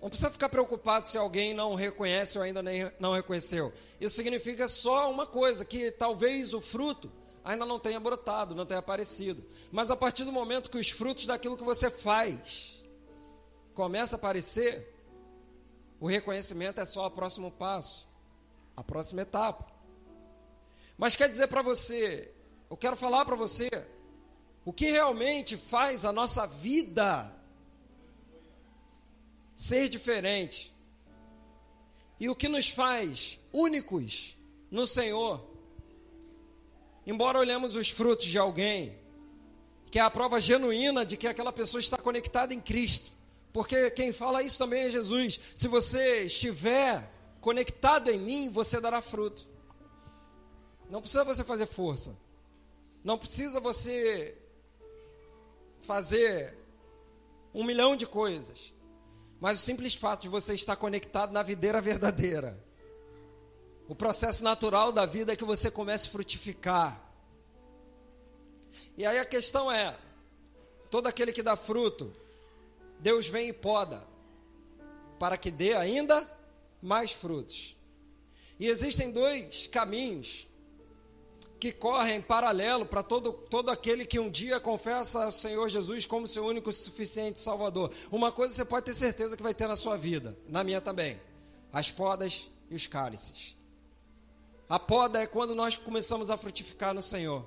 Não 0.00 0.08
precisa 0.08 0.30
ficar 0.30 0.48
preocupado 0.48 1.08
se 1.08 1.18
alguém 1.18 1.52
não 1.52 1.74
reconhece 1.74 2.38
ou 2.38 2.44
ainda 2.44 2.62
nem, 2.62 2.90
não 2.98 3.12
reconheceu. 3.12 3.72
Isso 4.00 4.16
significa 4.16 4.68
só 4.68 5.10
uma 5.10 5.26
coisa: 5.26 5.64
que 5.64 5.90
talvez 5.90 6.54
o 6.54 6.60
fruto 6.60 7.10
ainda 7.48 7.64
não 7.64 7.80
tenha 7.80 7.98
brotado, 7.98 8.54
não 8.54 8.66
tenha 8.66 8.80
aparecido. 8.80 9.42
Mas 9.72 9.90
a 9.90 9.96
partir 9.96 10.22
do 10.24 10.30
momento 10.30 10.68
que 10.68 10.76
os 10.76 10.90
frutos 10.90 11.24
daquilo 11.24 11.56
que 11.56 11.64
você 11.64 11.90
faz 11.90 12.84
começa 13.72 14.16
a 14.16 14.18
aparecer, 14.18 14.94
o 15.98 16.06
reconhecimento 16.06 16.78
é 16.78 16.84
só 16.84 17.06
o 17.06 17.10
próximo 17.10 17.50
passo, 17.50 18.06
a 18.76 18.84
próxima 18.84 19.22
etapa. 19.22 19.66
Mas 20.98 21.16
quer 21.16 21.26
dizer 21.26 21.48
para 21.48 21.62
você, 21.62 22.30
eu 22.68 22.76
quero 22.76 22.96
falar 22.96 23.24
para 23.24 23.34
você, 23.34 23.70
o 24.62 24.72
que 24.72 24.90
realmente 24.90 25.56
faz 25.56 26.04
a 26.04 26.12
nossa 26.12 26.46
vida 26.46 27.34
ser 29.56 29.88
diferente 29.88 30.76
e 32.20 32.28
o 32.28 32.36
que 32.36 32.46
nos 32.46 32.68
faz 32.68 33.40
únicos 33.54 34.36
no 34.70 34.86
Senhor. 34.86 35.57
Embora 37.08 37.38
olhemos 37.38 37.74
os 37.74 37.88
frutos 37.88 38.26
de 38.26 38.38
alguém, 38.38 38.98
que 39.90 39.98
é 39.98 40.02
a 40.02 40.10
prova 40.10 40.38
genuína 40.38 41.06
de 41.06 41.16
que 41.16 41.26
aquela 41.26 41.50
pessoa 41.50 41.80
está 41.80 41.96
conectada 41.96 42.52
em 42.52 42.60
Cristo, 42.60 43.10
porque 43.50 43.90
quem 43.92 44.12
fala 44.12 44.42
isso 44.42 44.58
também 44.58 44.82
é 44.82 44.90
Jesus. 44.90 45.40
Se 45.54 45.68
você 45.68 46.24
estiver 46.24 47.10
conectado 47.40 48.10
em 48.10 48.18
mim, 48.18 48.50
você 48.50 48.78
dará 48.78 49.00
fruto. 49.00 49.48
Não 50.90 51.00
precisa 51.00 51.24
você 51.24 51.42
fazer 51.42 51.64
força. 51.64 52.14
Não 53.02 53.16
precisa 53.16 53.58
você 53.58 54.36
fazer 55.80 56.58
um 57.54 57.64
milhão 57.64 57.96
de 57.96 58.06
coisas. 58.06 58.74
Mas 59.40 59.58
o 59.58 59.62
simples 59.62 59.94
fato 59.94 60.24
de 60.24 60.28
você 60.28 60.52
estar 60.52 60.76
conectado 60.76 61.32
na 61.32 61.42
videira 61.42 61.80
verdadeira. 61.80 62.62
O 63.88 63.94
processo 63.94 64.44
natural 64.44 64.92
da 64.92 65.06
vida 65.06 65.32
é 65.32 65.36
que 65.36 65.44
você 65.44 65.70
comece 65.70 66.06
a 66.06 66.10
frutificar. 66.10 67.02
E 68.98 69.06
aí 69.06 69.18
a 69.18 69.24
questão 69.24 69.72
é: 69.72 69.98
todo 70.90 71.06
aquele 71.06 71.32
que 71.32 71.42
dá 71.42 71.56
fruto, 71.56 72.14
Deus 73.00 73.26
vem 73.26 73.48
e 73.48 73.52
poda, 73.52 74.06
para 75.18 75.38
que 75.38 75.50
dê 75.50 75.72
ainda 75.72 76.28
mais 76.82 77.12
frutos. 77.12 77.76
E 78.60 78.68
existem 78.68 79.10
dois 79.10 79.66
caminhos 79.66 80.46
que 81.58 81.72
correm 81.72 82.16
em 82.16 82.22
paralelo 82.22 82.84
para 82.84 83.02
todo, 83.02 83.32
todo 83.32 83.70
aquele 83.70 84.04
que 84.04 84.20
um 84.20 84.30
dia 84.30 84.60
confessa 84.60 85.24
ao 85.24 85.32
Senhor 85.32 85.68
Jesus 85.68 86.04
como 86.04 86.26
seu 86.26 86.44
único 86.44 86.68
e 86.68 86.72
suficiente 86.74 87.40
Salvador. 87.40 87.90
Uma 88.12 88.30
coisa 88.30 88.54
você 88.54 88.64
pode 88.66 88.84
ter 88.84 88.94
certeza 88.94 89.34
que 89.34 89.42
vai 89.42 89.54
ter 89.54 89.66
na 89.66 89.76
sua 89.76 89.96
vida, 89.96 90.36
na 90.46 90.62
minha 90.62 90.80
também: 90.80 91.18
as 91.72 91.90
podas 91.90 92.50
e 92.70 92.74
os 92.74 92.86
cálices. 92.86 93.57
A 94.68 94.78
poda 94.78 95.22
é 95.22 95.26
quando 95.26 95.54
nós 95.54 95.76
começamos 95.76 96.30
a 96.30 96.36
frutificar 96.36 96.92
no 96.92 97.00
Senhor. 97.00 97.46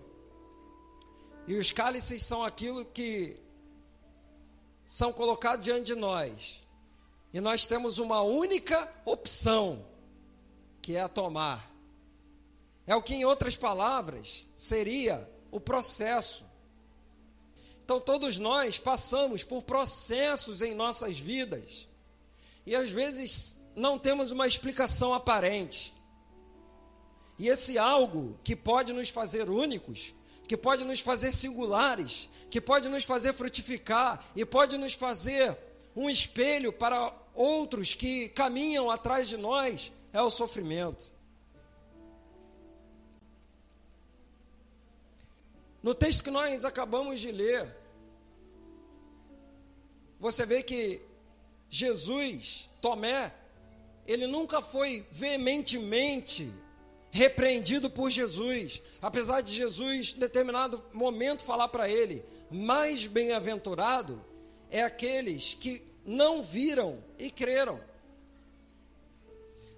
E 1.47 1.55
os 1.55 1.71
cálices 1.71 2.23
são 2.23 2.43
aquilo 2.43 2.83
que 2.83 3.37
são 4.85 5.13
colocados 5.13 5.63
diante 5.63 5.87
de 5.87 5.95
nós. 5.95 6.61
E 7.33 7.39
nós 7.39 7.67
temos 7.67 7.99
uma 7.99 8.21
única 8.21 8.91
opção, 9.05 9.85
que 10.81 10.95
é 10.95 11.01
a 11.01 11.07
tomar. 11.07 11.71
É 12.87 12.95
o 12.95 13.01
que, 13.01 13.13
em 13.13 13.23
outras 13.23 13.55
palavras, 13.55 14.45
seria 14.55 15.29
o 15.51 15.59
processo. 15.59 16.43
Então, 17.83 18.01
todos 18.01 18.37
nós 18.37 18.79
passamos 18.79 19.43
por 19.43 19.61
processos 19.63 20.61
em 20.61 20.73
nossas 20.73 21.19
vidas 21.19 21.87
e 22.65 22.75
às 22.75 22.89
vezes 22.89 23.59
não 23.75 23.97
temos 23.97 24.31
uma 24.31 24.47
explicação 24.47 25.13
aparente. 25.13 25.93
E 27.41 27.50
esse 27.50 27.75
algo 27.75 28.38
que 28.43 28.55
pode 28.55 28.93
nos 28.93 29.10
fazer 29.10 29.50
únicos, 29.50 30.13
que 30.48 30.55
pode 30.55 30.83
nos 30.83 31.00
fazer 31.00 31.33
singulares, 31.33 32.29
que 32.51 32.62
pode 32.62 32.88
nos 32.88 33.03
fazer 33.03 33.33
frutificar 33.33 34.24
e 34.36 34.45
pode 34.45 34.77
nos 34.77 34.93
fazer 34.93 35.57
um 35.95 36.07
espelho 36.07 36.71
para 36.71 37.12
outros 37.33 37.95
que 37.95 38.29
caminham 38.29 38.91
atrás 38.91 39.27
de 39.27 39.38
nós, 39.38 39.91
é 40.13 40.21
o 40.21 40.29
sofrimento. 40.29 41.12
No 45.81 45.95
texto 45.95 46.24
que 46.24 46.29
nós 46.29 46.63
acabamos 46.63 47.19
de 47.19 47.31
ler, 47.31 47.75
você 50.19 50.45
vê 50.45 50.62
que 50.62 51.01
Jesus, 51.71 52.69
Tomé, 52.79 53.33
ele 54.05 54.27
nunca 54.27 54.62
foi 54.62 55.07
veementemente 55.10 56.53
repreendido 57.12 57.89
por 57.89 58.10
Jesus, 58.10 58.82
apesar 59.01 59.41
de 59.41 59.53
Jesus, 59.53 60.13
em 60.15 60.20
determinado 60.20 60.84
momento, 60.94 61.44
falar 61.44 61.68
para 61.68 61.89
ele: 61.89 62.25
mais 62.50 63.06
bem-aventurado 63.06 64.24
é 64.70 64.82
aqueles 64.82 65.53
que 65.53 65.84
não 66.06 66.41
viram 66.41 67.03
e 67.20 67.30
creram. 67.30 67.80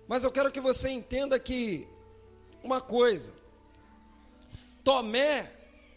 Mas 0.08 0.24
eu 0.24 0.32
quero 0.32 0.52
que 0.52 0.62
você 0.62 0.90
entenda 0.90 1.40
que 1.40 1.88
uma 2.64 2.80
coisa: 2.80 3.34
Tomé 4.84 5.52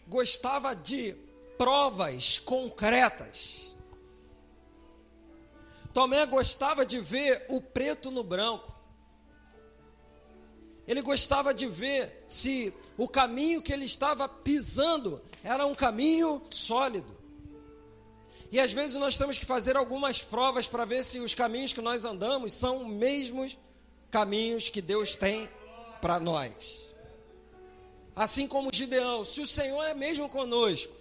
gostava 0.07 0.75
de 0.75 1.15
provas 1.57 2.39
concretas. 2.39 3.75
Tomé 5.93 6.25
gostava 6.25 6.85
de 6.85 6.99
ver 6.99 7.45
o 7.49 7.61
preto 7.61 8.11
no 8.11 8.23
branco. 8.23 8.76
Ele 10.87 11.01
gostava 11.01 11.53
de 11.53 11.67
ver 11.67 12.23
se 12.27 12.73
o 12.97 13.07
caminho 13.07 13.61
que 13.61 13.73
ele 13.73 13.85
estava 13.85 14.27
pisando 14.29 15.21
era 15.43 15.65
um 15.65 15.75
caminho 15.75 16.41
sólido. 16.49 17.15
E 18.49 18.59
às 18.59 18.71
vezes 18.71 18.95
nós 18.95 19.17
temos 19.17 19.37
que 19.37 19.45
fazer 19.45 19.75
algumas 19.75 20.23
provas 20.23 20.67
para 20.67 20.85
ver 20.85 21.03
se 21.03 21.19
os 21.19 21.33
caminhos 21.33 21.73
que 21.73 21.81
nós 21.81 22.05
andamos 22.05 22.53
são 22.53 22.85
os 22.85 22.93
mesmos 22.93 23.57
caminhos 24.09 24.69
que 24.69 24.81
Deus 24.81 25.15
tem 25.15 25.49
para 25.99 26.19
nós. 26.19 26.87
Assim 28.15 28.47
como 28.47 28.73
Gideão, 28.73 29.25
se 29.25 29.41
o 29.41 29.47
Senhor 29.47 29.83
é 29.83 29.93
mesmo 29.93 30.29
conosco, 30.29 30.93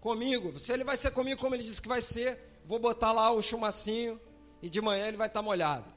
comigo, 0.00 0.58
se 0.58 0.72
ele 0.72 0.82
vai 0.82 0.96
ser 0.96 1.10
comigo 1.10 1.40
como 1.40 1.54
ele 1.54 1.62
disse 1.62 1.82
que 1.82 1.88
vai 1.88 2.00
ser, 2.00 2.38
vou 2.64 2.78
botar 2.78 3.12
lá 3.12 3.30
o 3.30 3.42
chumacinho 3.42 4.18
e 4.62 4.70
de 4.70 4.80
manhã 4.80 5.06
ele 5.06 5.16
vai 5.16 5.26
estar 5.28 5.42
molhado. 5.42 5.95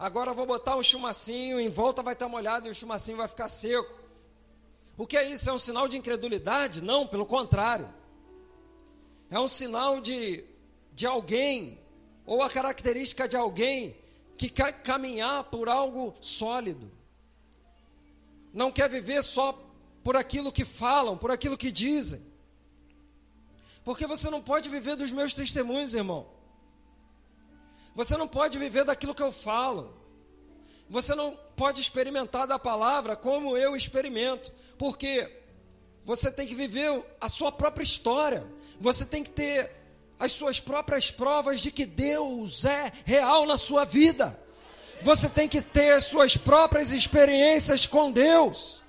Agora 0.00 0.32
vou 0.32 0.46
botar 0.46 0.76
um 0.76 0.82
chumacinho, 0.82 1.60
em 1.60 1.68
volta 1.68 2.02
vai 2.02 2.14
estar 2.14 2.26
molhado 2.26 2.66
e 2.66 2.70
o 2.70 2.74
chumacinho 2.74 3.18
vai 3.18 3.28
ficar 3.28 3.50
seco. 3.50 3.94
O 4.96 5.06
que 5.06 5.14
é 5.14 5.30
isso? 5.30 5.50
É 5.50 5.52
um 5.52 5.58
sinal 5.58 5.86
de 5.86 5.98
incredulidade? 5.98 6.82
Não, 6.82 7.06
pelo 7.06 7.26
contrário. 7.26 7.86
É 9.30 9.38
um 9.38 9.46
sinal 9.46 10.00
de, 10.00 10.42
de 10.94 11.06
alguém, 11.06 11.78
ou 12.24 12.42
a 12.42 12.48
característica 12.48 13.28
de 13.28 13.36
alguém 13.36 13.94
que 14.38 14.48
quer 14.48 14.72
caminhar 14.82 15.44
por 15.44 15.68
algo 15.68 16.14
sólido. 16.18 16.90
Não 18.54 18.72
quer 18.72 18.88
viver 18.88 19.22
só 19.22 19.52
por 20.02 20.16
aquilo 20.16 20.50
que 20.50 20.64
falam, 20.64 21.18
por 21.18 21.30
aquilo 21.30 21.58
que 21.58 21.70
dizem. 21.70 22.24
Porque 23.84 24.06
você 24.06 24.30
não 24.30 24.40
pode 24.40 24.70
viver 24.70 24.96
dos 24.96 25.12
meus 25.12 25.34
testemunhos, 25.34 25.92
irmão. 25.92 26.39
Você 27.94 28.16
não 28.16 28.28
pode 28.28 28.58
viver 28.58 28.84
daquilo 28.84 29.14
que 29.14 29.22
eu 29.22 29.32
falo. 29.32 29.94
Você 30.88 31.14
não 31.14 31.38
pode 31.56 31.80
experimentar 31.80 32.46
da 32.46 32.58
palavra 32.58 33.16
como 33.16 33.56
eu 33.56 33.76
experimento. 33.76 34.52
Porque 34.78 35.30
você 36.04 36.30
tem 36.30 36.46
que 36.46 36.54
viver 36.54 37.04
a 37.20 37.28
sua 37.28 37.52
própria 37.52 37.84
história. 37.84 38.46
Você 38.80 39.04
tem 39.04 39.22
que 39.22 39.30
ter 39.30 39.70
as 40.18 40.32
suas 40.32 40.60
próprias 40.60 41.10
provas 41.10 41.60
de 41.60 41.70
que 41.70 41.86
Deus 41.86 42.64
é 42.64 42.92
real 43.04 43.46
na 43.46 43.56
sua 43.56 43.84
vida. 43.84 44.38
Você 45.02 45.28
tem 45.28 45.48
que 45.48 45.62
ter 45.62 45.92
as 45.92 46.04
suas 46.04 46.36
próprias 46.36 46.92
experiências 46.92 47.86
com 47.86 48.12
Deus 48.12 48.84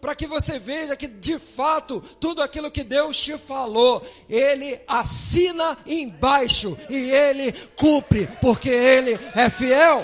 para 0.00 0.14
que 0.14 0.26
você 0.26 0.58
veja 0.58 0.96
que 0.96 1.06
de 1.06 1.38
fato 1.38 2.00
tudo 2.18 2.42
aquilo 2.42 2.70
que 2.70 2.82
Deus 2.82 3.20
te 3.20 3.36
falou, 3.36 4.02
Ele 4.28 4.80
assina 4.88 5.76
embaixo 5.86 6.76
e 6.88 7.10
Ele 7.10 7.52
cumpre, 7.76 8.26
porque 8.40 8.70
Ele 8.70 9.18
é 9.34 9.50
fiel. 9.50 10.02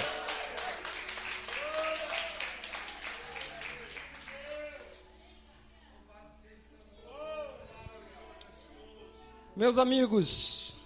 Meus 9.56 9.78
amigos, 9.78 10.76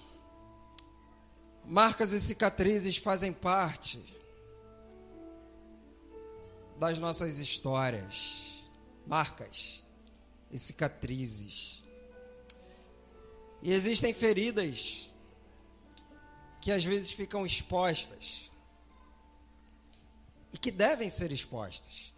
marcas 1.65 2.13
e 2.13 2.21
cicatrizes 2.21 2.97
fazem 2.99 3.33
parte 3.33 4.01
das 6.79 7.01
nossas 7.01 7.39
histórias 7.39 8.50
marcas 9.11 9.85
e 10.53 10.57
cicatrizes. 10.57 11.83
E 13.61 13.73
existem 13.73 14.15
feridas 14.15 15.13
que 16.61 16.71
às 16.71 16.85
vezes 16.85 17.11
ficam 17.11 17.45
expostas 17.45 18.53
e 20.53 20.59
que 20.59 20.71
devem 20.71 21.11
ser 21.11 21.33
expostas 21.33 22.15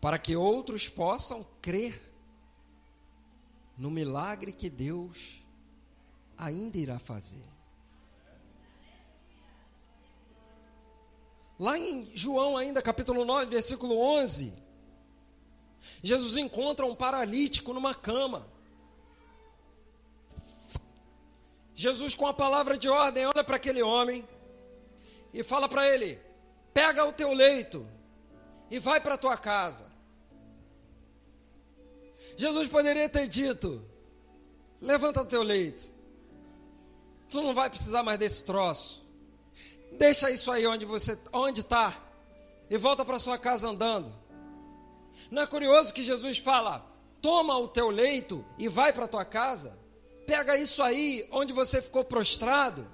para 0.00 0.18
que 0.18 0.34
outros 0.34 0.88
possam 0.88 1.46
crer 1.62 2.02
no 3.78 3.92
milagre 3.92 4.50
que 4.50 4.68
Deus 4.68 5.40
ainda 6.36 6.78
irá 6.78 6.98
fazer. 6.98 7.44
Lá 11.58 11.78
em 11.78 12.10
João, 12.12 12.56
ainda 12.56 12.82
capítulo 12.82 13.24
9, 13.24 13.46
versículo 13.46 13.98
11, 13.98 14.65
Jesus 16.02 16.36
encontra 16.36 16.86
um 16.86 16.94
paralítico 16.94 17.72
numa 17.72 17.94
cama. 17.94 18.46
Jesus, 21.74 22.14
com 22.14 22.26
a 22.26 22.32
palavra 22.32 22.78
de 22.78 22.88
ordem, 22.88 23.26
olha 23.26 23.44
para 23.44 23.56
aquele 23.56 23.82
homem 23.82 24.26
e 25.32 25.42
fala 25.42 25.68
para 25.68 25.86
ele: 25.88 26.18
pega 26.72 27.04
o 27.04 27.12
teu 27.12 27.32
leito 27.32 27.86
e 28.70 28.78
vai 28.78 29.00
para 29.00 29.14
a 29.14 29.18
tua 29.18 29.36
casa. 29.36 29.92
Jesus 32.36 32.68
poderia 32.68 33.08
ter 33.08 33.28
dito: 33.28 33.84
levanta 34.80 35.20
o 35.20 35.26
teu 35.26 35.42
leito, 35.42 35.84
tu 37.28 37.42
não 37.42 37.54
vai 37.54 37.68
precisar 37.68 38.02
mais 38.02 38.18
desse 38.18 38.44
troço. 38.44 39.04
Deixa 39.92 40.30
isso 40.30 40.50
aí 40.50 40.66
onde 40.66 40.84
você 40.84 41.18
onde 41.32 41.60
está 41.60 42.02
e 42.68 42.76
volta 42.76 43.04
para 43.04 43.18
sua 43.18 43.38
casa 43.38 43.68
andando. 43.68 44.12
Não 45.30 45.42
é 45.42 45.46
curioso 45.46 45.92
que 45.92 46.02
Jesus 46.02 46.38
fala: 46.38 46.84
toma 47.20 47.56
o 47.58 47.68
teu 47.68 47.90
leito 47.90 48.44
e 48.58 48.68
vai 48.68 48.92
para 48.92 49.04
a 49.04 49.08
tua 49.08 49.24
casa? 49.24 49.78
Pega 50.26 50.56
isso 50.56 50.82
aí 50.82 51.26
onde 51.30 51.52
você 51.52 51.80
ficou 51.80 52.04
prostrado. 52.04 52.86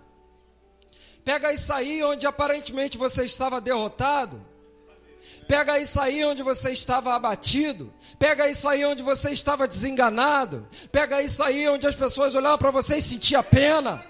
Pega 1.24 1.52
isso 1.52 1.72
aí 1.72 2.02
onde 2.02 2.26
aparentemente 2.26 2.98
você 2.98 3.24
estava 3.24 3.60
derrotado. 3.60 4.44
Pega 5.46 5.78
isso 5.78 6.00
aí 6.00 6.24
onde 6.24 6.42
você 6.42 6.72
estava 6.72 7.14
abatido. 7.14 7.92
Pega 8.18 8.48
isso 8.48 8.68
aí 8.68 8.84
onde 8.84 9.02
você 9.02 9.30
estava 9.30 9.66
desenganado. 9.66 10.68
Pega 10.90 11.22
isso 11.22 11.42
aí 11.42 11.68
onde 11.68 11.86
as 11.86 11.94
pessoas 11.94 12.34
olhavam 12.34 12.58
para 12.58 12.70
você 12.70 12.98
e 12.98 13.02
sentiam 13.02 13.42
pena. 13.42 14.04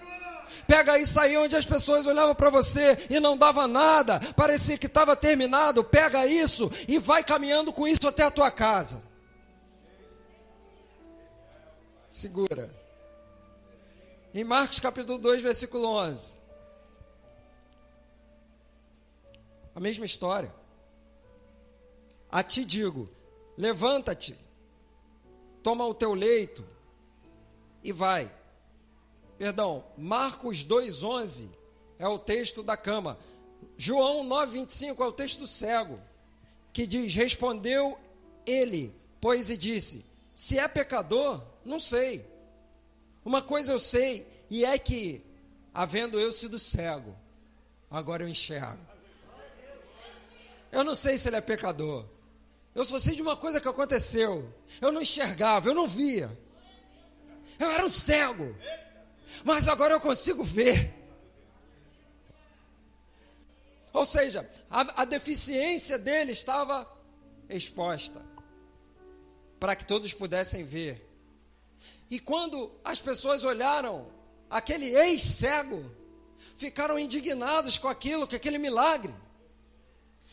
Pega 0.66 0.98
isso 0.98 1.18
aí 1.18 1.37
onde 1.37 1.57
as 1.57 1.64
pessoas 1.64 2.07
olhavam 2.07 2.35
para 2.35 2.51
você 2.51 2.96
e 3.11 3.20
não 3.20 3.37
dava 3.37 3.66
nada, 3.66 4.20
parecia 4.35 4.79
que 4.79 4.87
estava 4.87 5.16
terminado. 5.16 5.85
Pega 5.85 6.27
isso 6.27 6.70
e 6.88 6.98
vai 6.98 7.22
caminhando 7.25 7.72
com 7.72 7.87
isso 7.87 8.07
até 8.07 8.25
a 8.25 8.31
tua 8.31 8.51
casa. 8.51 9.03
Segura. 12.09 12.70
Em 14.35 14.44
Marcos 14.44 14.79
capítulo 14.79 15.18
2, 15.18 15.42
versículo 15.42 15.88
11. 15.88 16.35
A 19.75 19.81
mesma 19.81 20.05
história. 20.05 20.55
A 22.31 22.42
ti 22.42 22.64
digo: 22.64 23.09
levanta-te, 23.57 24.38
toma 25.62 25.87
o 25.87 25.94
teu 25.94 26.14
leito 26.14 26.64
e 27.83 27.92
vai. 27.92 28.31
Perdão, 29.42 29.85
Marcos 29.98 30.62
2:11 30.62 31.48
é 31.98 32.07
o 32.07 32.16
texto 32.16 32.62
da 32.62 32.76
cama. 32.76 33.18
João 33.76 34.22
9:25 34.22 35.02
é 35.02 35.07
o 35.09 35.11
texto 35.11 35.40
do 35.40 35.48
cego, 35.48 35.98
que 36.72 36.87
diz: 36.87 37.12
"Respondeu 37.12 37.98
ele, 38.46 38.94
pois 39.20 39.50
e 39.50 39.57
disse: 39.57 40.07
Se 40.33 40.61
é 40.61 40.68
pecador, 40.68 41.42
não 41.64 41.81
sei. 41.81 42.24
Uma 43.24 43.42
coisa 43.42 43.72
eu 43.72 43.81
sei, 43.81 44.28
e 44.48 44.64
é 44.64 44.78
que 44.78 45.26
havendo 45.74 46.20
eu 46.20 46.31
sido 46.31 46.57
cego, 46.57 47.12
agora 47.90 48.22
eu 48.22 48.28
enxergo. 48.28 48.87
Eu 50.70 50.85
não 50.85 50.94
sei 50.94 51.18
se 51.18 51.28
ele 51.28 51.35
é 51.35 51.40
pecador. 51.40 52.07
Eu 52.76 52.85
só 52.85 53.00
sei 53.00 53.16
de 53.16 53.22
uma 53.22 53.37
coisa 53.37 53.61
que 53.61 53.66
aconteceu. 53.66 54.55
Eu 54.81 54.92
não 54.92 55.02
enxergava, 55.02 55.68
eu 55.68 55.74
não 55.74 55.88
via. 55.88 56.31
Eu 57.59 57.68
era 57.72 57.85
um 57.85 57.90
cego 57.90 58.57
mas 59.44 59.68
agora 59.68 59.94
eu 59.94 60.00
consigo 60.00 60.42
ver. 60.42 60.92
Ou 63.92 64.04
seja, 64.04 64.48
a, 64.70 65.02
a 65.02 65.04
deficiência 65.04 65.98
dele 65.98 66.32
estava 66.32 66.90
exposta 67.48 68.24
para 69.60 69.76
que 69.76 69.84
todos 69.84 70.12
pudessem 70.12 70.64
ver. 70.64 71.08
E 72.10 72.18
quando 72.18 72.72
as 72.84 73.00
pessoas 73.00 73.44
olharam 73.44 74.10
aquele 74.50 74.94
ex-cego, 74.94 75.84
ficaram 76.56 76.98
indignados 76.98 77.78
com 77.78 77.88
aquilo, 77.88 78.26
com 78.26 78.36
aquele 78.36 78.58
milagre. 78.58 79.14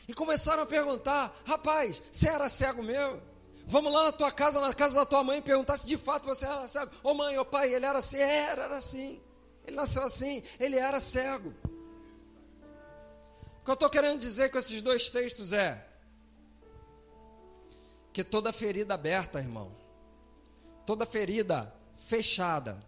E 0.07 0.13
começaram 0.13 0.63
a 0.63 0.65
perguntar: 0.65 1.33
rapaz, 1.45 2.01
você 2.12 2.27
era 2.27 2.49
cego 2.49 2.81
mesmo? 2.81 3.21
Vamos 3.69 3.93
lá 3.93 4.05
na 4.05 4.12
tua 4.12 4.32
casa, 4.32 4.60
na 4.60 4.73
casa 4.73 4.95
da 4.95 5.05
tua 5.05 5.23
mãe, 5.23 5.43
perguntar 5.43 5.77
se 5.77 5.86
de 5.86 5.95
fato 5.95 6.27
você 6.27 6.43
era 6.43 6.67
cego. 6.67 6.91
Ô 7.03 7.12
oh, 7.12 7.13
mãe, 7.13 7.38
ô 7.38 7.41
oh, 7.41 7.45
pai, 7.45 7.71
ele 7.71 7.86
era 7.86 7.99
assim, 7.99 8.17
era, 8.17 8.63
era 8.63 8.77
assim. 8.77 9.21
Ele 9.63 9.75
nasceu 9.75 10.01
assim, 10.01 10.41
ele 10.60 10.75
era 10.75 10.99
cego. 10.99 11.53
O 13.62 13.63
que 13.63 13.69
eu 13.69 13.75
estou 13.75 13.88
querendo 13.88 14.19
dizer 14.19 14.49
com 14.49 14.58
esses 14.58 14.82
dois 14.82 15.12
textos 15.12 15.53
é 15.53 15.88
que 18.12 18.23
toda 18.23 18.51
ferida 18.51 18.95
aberta, 18.95 19.38
irmão, 19.38 19.71
toda 20.84 21.05
ferida 21.05 21.71
fechada, 21.95 22.84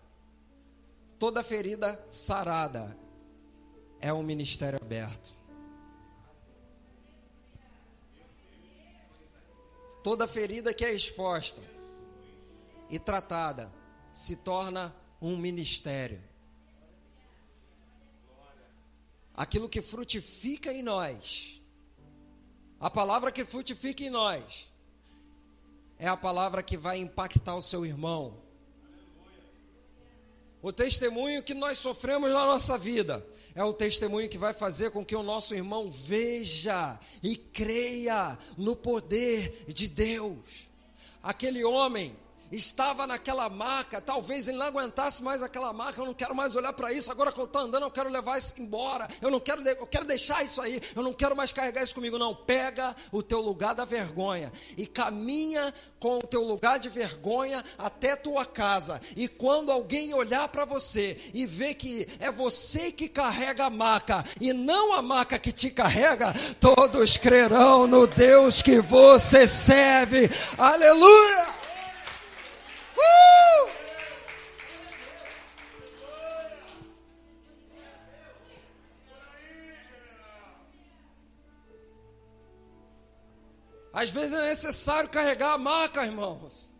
toda 1.19 1.43
ferida 1.43 2.03
sarada 2.09 2.97
é 3.99 4.11
um 4.11 4.23
ministério 4.23 4.79
aberto. 4.81 5.40
Toda 10.03 10.27
ferida 10.27 10.73
que 10.73 10.83
é 10.83 10.93
exposta 10.93 11.61
e 12.89 12.97
tratada 12.97 13.71
se 14.11 14.35
torna 14.35 14.95
um 15.21 15.37
ministério. 15.37 16.21
Aquilo 19.33 19.69
que 19.69 19.81
frutifica 19.81 20.73
em 20.73 20.83
nós, 20.83 21.61
a 22.79 22.89
palavra 22.89 23.31
que 23.31 23.45
frutifica 23.45 24.03
em 24.03 24.09
nós, 24.09 24.69
é 25.97 26.07
a 26.07 26.17
palavra 26.17 26.63
que 26.63 26.75
vai 26.75 26.97
impactar 26.97 27.55
o 27.55 27.61
seu 27.61 27.85
irmão. 27.85 28.41
O 30.61 30.71
testemunho 30.71 31.41
que 31.41 31.55
nós 31.55 31.79
sofremos 31.79 32.31
na 32.31 32.45
nossa 32.45 32.77
vida 32.77 33.25
é 33.55 33.63
o 33.63 33.73
testemunho 33.73 34.29
que 34.29 34.37
vai 34.37 34.53
fazer 34.53 34.91
com 34.91 35.03
que 35.03 35.15
o 35.15 35.23
nosso 35.23 35.55
irmão 35.55 35.89
veja 35.89 36.99
e 37.23 37.35
creia 37.35 38.37
no 38.57 38.75
poder 38.75 39.65
de 39.67 39.87
Deus. 39.87 40.69
Aquele 41.23 41.63
homem 41.63 42.15
estava 42.51 43.07
naquela 43.07 43.49
maca, 43.49 44.01
talvez 44.01 44.47
ele 44.47 44.57
não 44.57 44.65
aguentasse 44.65 45.23
mais 45.23 45.41
aquela 45.41 45.71
maca, 45.71 46.01
eu 46.01 46.05
não 46.05 46.13
quero 46.13 46.35
mais 46.35 46.55
olhar 46.55 46.73
para 46.73 46.91
isso, 46.91 47.11
agora 47.11 47.31
que 47.31 47.39
eu 47.39 47.45
estou 47.45 47.61
andando, 47.61 47.83
eu 47.83 47.91
quero 47.91 48.09
levar 48.09 48.37
isso 48.37 48.55
embora, 48.57 49.07
eu 49.21 49.31
não 49.31 49.39
quero, 49.39 49.67
eu 49.67 49.87
quero 49.87 50.05
deixar 50.05 50.43
isso 50.43 50.61
aí, 50.61 50.81
eu 50.95 51.01
não 51.01 51.13
quero 51.13 51.35
mais 51.35 51.51
carregar 51.53 51.83
isso 51.83 51.95
comigo, 51.95 52.17
não, 52.17 52.35
pega 52.35 52.95
o 53.11 53.23
teu 53.23 53.39
lugar 53.39 53.73
da 53.73 53.85
vergonha 53.85 54.51
e 54.77 54.85
caminha 54.85 55.73
com 55.99 56.17
o 56.17 56.27
teu 56.27 56.43
lugar 56.43 56.79
de 56.79 56.89
vergonha 56.89 57.63
até 57.77 58.15
tua 58.15 58.45
casa, 58.45 58.99
e 59.15 59.27
quando 59.27 59.71
alguém 59.71 60.13
olhar 60.13 60.47
para 60.49 60.65
você 60.65 61.17
e 61.33 61.45
ver 61.45 61.75
que 61.75 62.07
é 62.19 62.31
você 62.31 62.91
que 62.91 63.07
carrega 63.07 63.65
a 63.65 63.69
maca, 63.69 64.25
e 64.39 64.51
não 64.51 64.93
a 64.93 65.01
maca 65.01 65.39
que 65.39 65.51
te 65.51 65.69
carrega, 65.69 66.33
todos 66.59 67.17
crerão 67.17 67.87
no 67.87 68.07
Deus 68.07 68.61
que 68.61 68.81
você 68.81 69.47
serve, 69.47 70.29
aleluia! 70.57 71.50
Às 84.01 84.09
vezes 84.09 84.33
é 84.33 84.47
necessário 84.47 85.07
carregar 85.07 85.53
a 85.53 85.59
marca, 85.59 86.03
irmãos. 86.03 86.73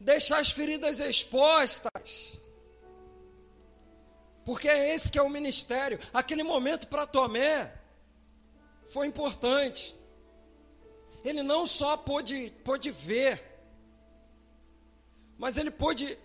Deixar 0.00 0.38
as 0.38 0.50
feridas 0.50 0.98
expostas. 0.98 2.32
Porque 4.44 4.68
é 4.68 4.92
esse 4.92 5.12
que 5.12 5.16
é 5.16 5.22
o 5.22 5.30
ministério. 5.30 6.00
Aquele 6.12 6.42
momento 6.42 6.88
para 6.88 7.06
Tomé 7.06 7.72
foi 8.88 9.06
importante. 9.06 9.94
Ele 11.24 11.44
não 11.44 11.64
só 11.64 11.96
pôde, 11.96 12.52
pôde 12.64 12.90
ver, 12.90 13.40
mas 15.38 15.56
ele 15.56 15.70
pôde 15.70 16.18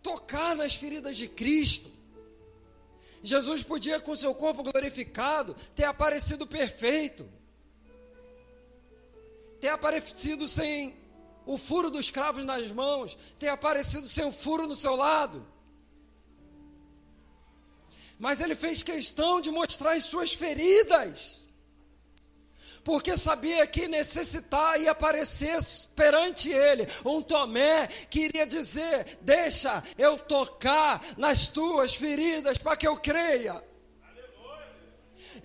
tocar 0.00 0.54
nas 0.54 0.72
feridas 0.72 1.16
de 1.16 1.26
Cristo. 1.26 1.90
Jesus 3.24 3.64
podia, 3.64 3.98
com 3.98 4.14
seu 4.14 4.32
corpo 4.36 4.62
glorificado, 4.62 5.56
ter 5.74 5.82
aparecido 5.82 6.46
perfeito, 6.46 7.28
ter 9.60 9.68
aparecido 9.68 10.46
sem 10.46 10.96
o 11.44 11.56
furo 11.56 11.90
dos 11.90 12.10
cravos 12.10 12.44
nas 12.44 12.70
mãos, 12.72 13.16
ter 13.38 13.48
aparecido 13.48 14.08
sem 14.08 14.24
o 14.24 14.32
furo 14.32 14.66
no 14.66 14.74
seu 14.74 14.96
lado. 14.96 15.46
Mas 18.18 18.40
ele 18.40 18.54
fez 18.54 18.82
questão 18.82 19.40
de 19.40 19.50
mostrar 19.50 19.92
as 19.92 20.04
suas 20.04 20.32
feridas 20.32 21.46
porque 22.86 23.18
sabia 23.18 23.66
que 23.66 23.88
necessitar 23.88 24.80
e 24.80 24.88
aparecer 24.88 25.58
perante 25.96 26.52
ele 26.52 26.86
um 27.04 27.20
Tomé 27.20 27.88
que 28.08 28.20
iria 28.20 28.46
dizer: 28.46 29.18
Deixa 29.22 29.82
eu 29.98 30.16
tocar 30.16 31.04
nas 31.16 31.48
tuas 31.48 31.96
feridas 31.96 32.58
para 32.58 32.76
que 32.76 32.86
eu 32.86 32.96
creia. 32.96 33.60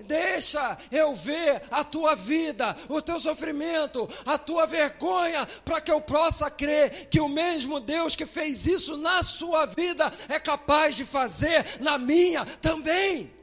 Deixa 0.02 0.78
eu 0.92 1.16
ver 1.16 1.62
a 1.72 1.84
tua 1.84 2.16
vida, 2.16 2.76
o 2.90 3.02
teu 3.02 3.20
sofrimento, 3.20 4.10
a 4.26 4.38
tua 4.38 4.66
vergonha, 4.66 5.46
para 5.64 5.82
que 5.82 5.92
eu 5.92 6.02
possa 6.02 6.50
crer 6.50 7.08
que 7.08 7.20
o 7.20 7.30
mesmo 7.30 7.80
Deus 7.80 8.16
que 8.16 8.26
fez 8.26 8.66
isso 8.66 8.98
na 8.98 9.24
sua 9.24 9.66
vida 9.66 10.12
é 10.30 10.40
capaz 10.40 10.96
de 10.96 11.06
fazer 11.06 11.80
na 11.80 11.98
minha 11.98 12.46
também. 12.46 13.42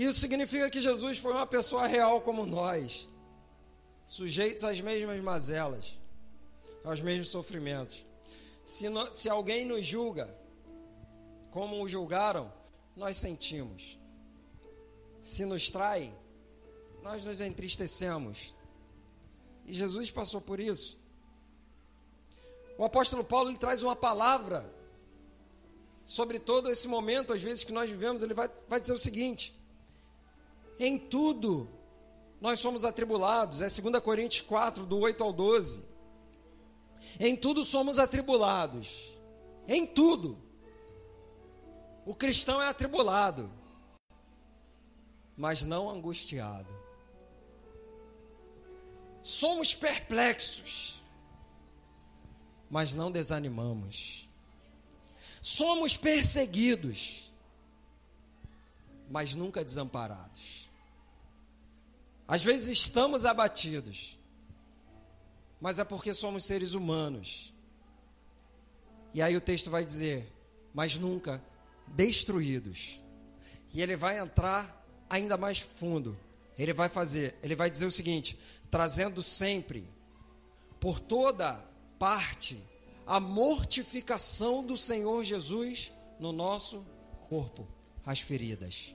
Isso 0.00 0.18
significa 0.18 0.70
que 0.70 0.80
Jesus 0.80 1.18
foi 1.18 1.32
uma 1.34 1.46
pessoa 1.46 1.86
real 1.86 2.22
como 2.22 2.46
nós, 2.46 3.06
sujeitos 4.06 4.64
às 4.64 4.80
mesmas 4.80 5.20
mazelas, 5.20 5.99
aos 6.84 7.00
mesmos 7.00 7.28
sofrimentos. 7.28 8.04
Se, 8.64 8.88
no, 8.88 9.12
se 9.12 9.28
alguém 9.28 9.64
nos 9.64 9.84
julga 9.84 10.34
como 11.50 11.82
o 11.82 11.88
julgaram, 11.88 12.52
nós 12.96 13.16
sentimos. 13.16 13.98
Se 15.20 15.44
nos 15.44 15.68
traem, 15.68 16.14
nós 17.02 17.24
nos 17.24 17.40
entristecemos. 17.40 18.54
E 19.66 19.74
Jesus 19.74 20.10
passou 20.10 20.40
por 20.40 20.60
isso. 20.60 20.98
O 22.78 22.84
apóstolo 22.84 23.22
Paulo 23.22 23.50
ele 23.50 23.58
traz 23.58 23.82
uma 23.82 23.96
palavra 23.96 24.64
sobre 26.06 26.40
todo 26.40 26.70
esse 26.70 26.88
momento, 26.88 27.32
às 27.32 27.40
vezes 27.40 27.62
que 27.62 27.72
nós 27.72 27.88
vivemos. 27.88 28.22
Ele 28.22 28.34
vai, 28.34 28.50
vai 28.68 28.80
dizer 28.80 28.92
o 28.92 28.98
seguinte: 28.98 29.54
em 30.78 30.98
tudo 30.98 31.68
nós 32.40 32.58
somos 32.58 32.84
atribulados. 32.84 33.60
É 33.60 33.68
2 33.68 34.02
Coríntios 34.02 34.42
4, 34.42 34.86
do 34.86 34.98
8 34.98 35.22
ao 35.22 35.32
12. 35.32 35.89
Em 37.18 37.34
tudo 37.34 37.64
somos 37.64 37.98
atribulados. 37.98 39.16
Em 39.66 39.86
tudo. 39.86 40.38
O 42.04 42.14
cristão 42.14 42.60
é 42.60 42.68
atribulado, 42.68 43.52
mas 45.36 45.62
não 45.62 45.88
angustiado. 45.88 46.68
Somos 49.22 49.74
perplexos, 49.74 51.02
mas 52.70 52.94
não 52.94 53.10
desanimamos. 53.10 54.28
Somos 55.42 55.96
perseguidos, 55.96 57.32
mas 59.08 59.34
nunca 59.34 59.64
desamparados. 59.64 60.68
Às 62.26 62.42
vezes 62.42 62.68
estamos 62.68 63.24
abatidos, 63.24 64.18
mas 65.60 65.78
é 65.78 65.84
porque 65.84 66.14
somos 66.14 66.44
seres 66.44 66.74
humanos. 66.74 67.52
E 69.12 69.20
aí 69.20 69.36
o 69.36 69.40
texto 69.40 69.70
vai 69.70 69.84
dizer, 69.84 70.32
mas 70.72 70.96
nunca 70.96 71.42
destruídos. 71.88 73.00
E 73.72 73.82
ele 73.82 73.96
vai 73.96 74.18
entrar 74.18 74.84
ainda 75.08 75.36
mais 75.36 75.58
fundo. 75.58 76.16
Ele 76.58 76.72
vai 76.72 76.88
fazer, 76.88 77.34
ele 77.42 77.54
vai 77.54 77.70
dizer 77.70 77.86
o 77.86 77.90
seguinte: 77.90 78.38
trazendo 78.70 79.22
sempre 79.22 79.88
por 80.78 81.00
toda 81.00 81.64
parte 81.98 82.62
a 83.06 83.18
mortificação 83.18 84.64
do 84.64 84.76
Senhor 84.76 85.22
Jesus 85.24 85.92
no 86.18 86.32
nosso 86.32 86.86
corpo, 87.28 87.66
as 88.04 88.20
feridas 88.20 88.94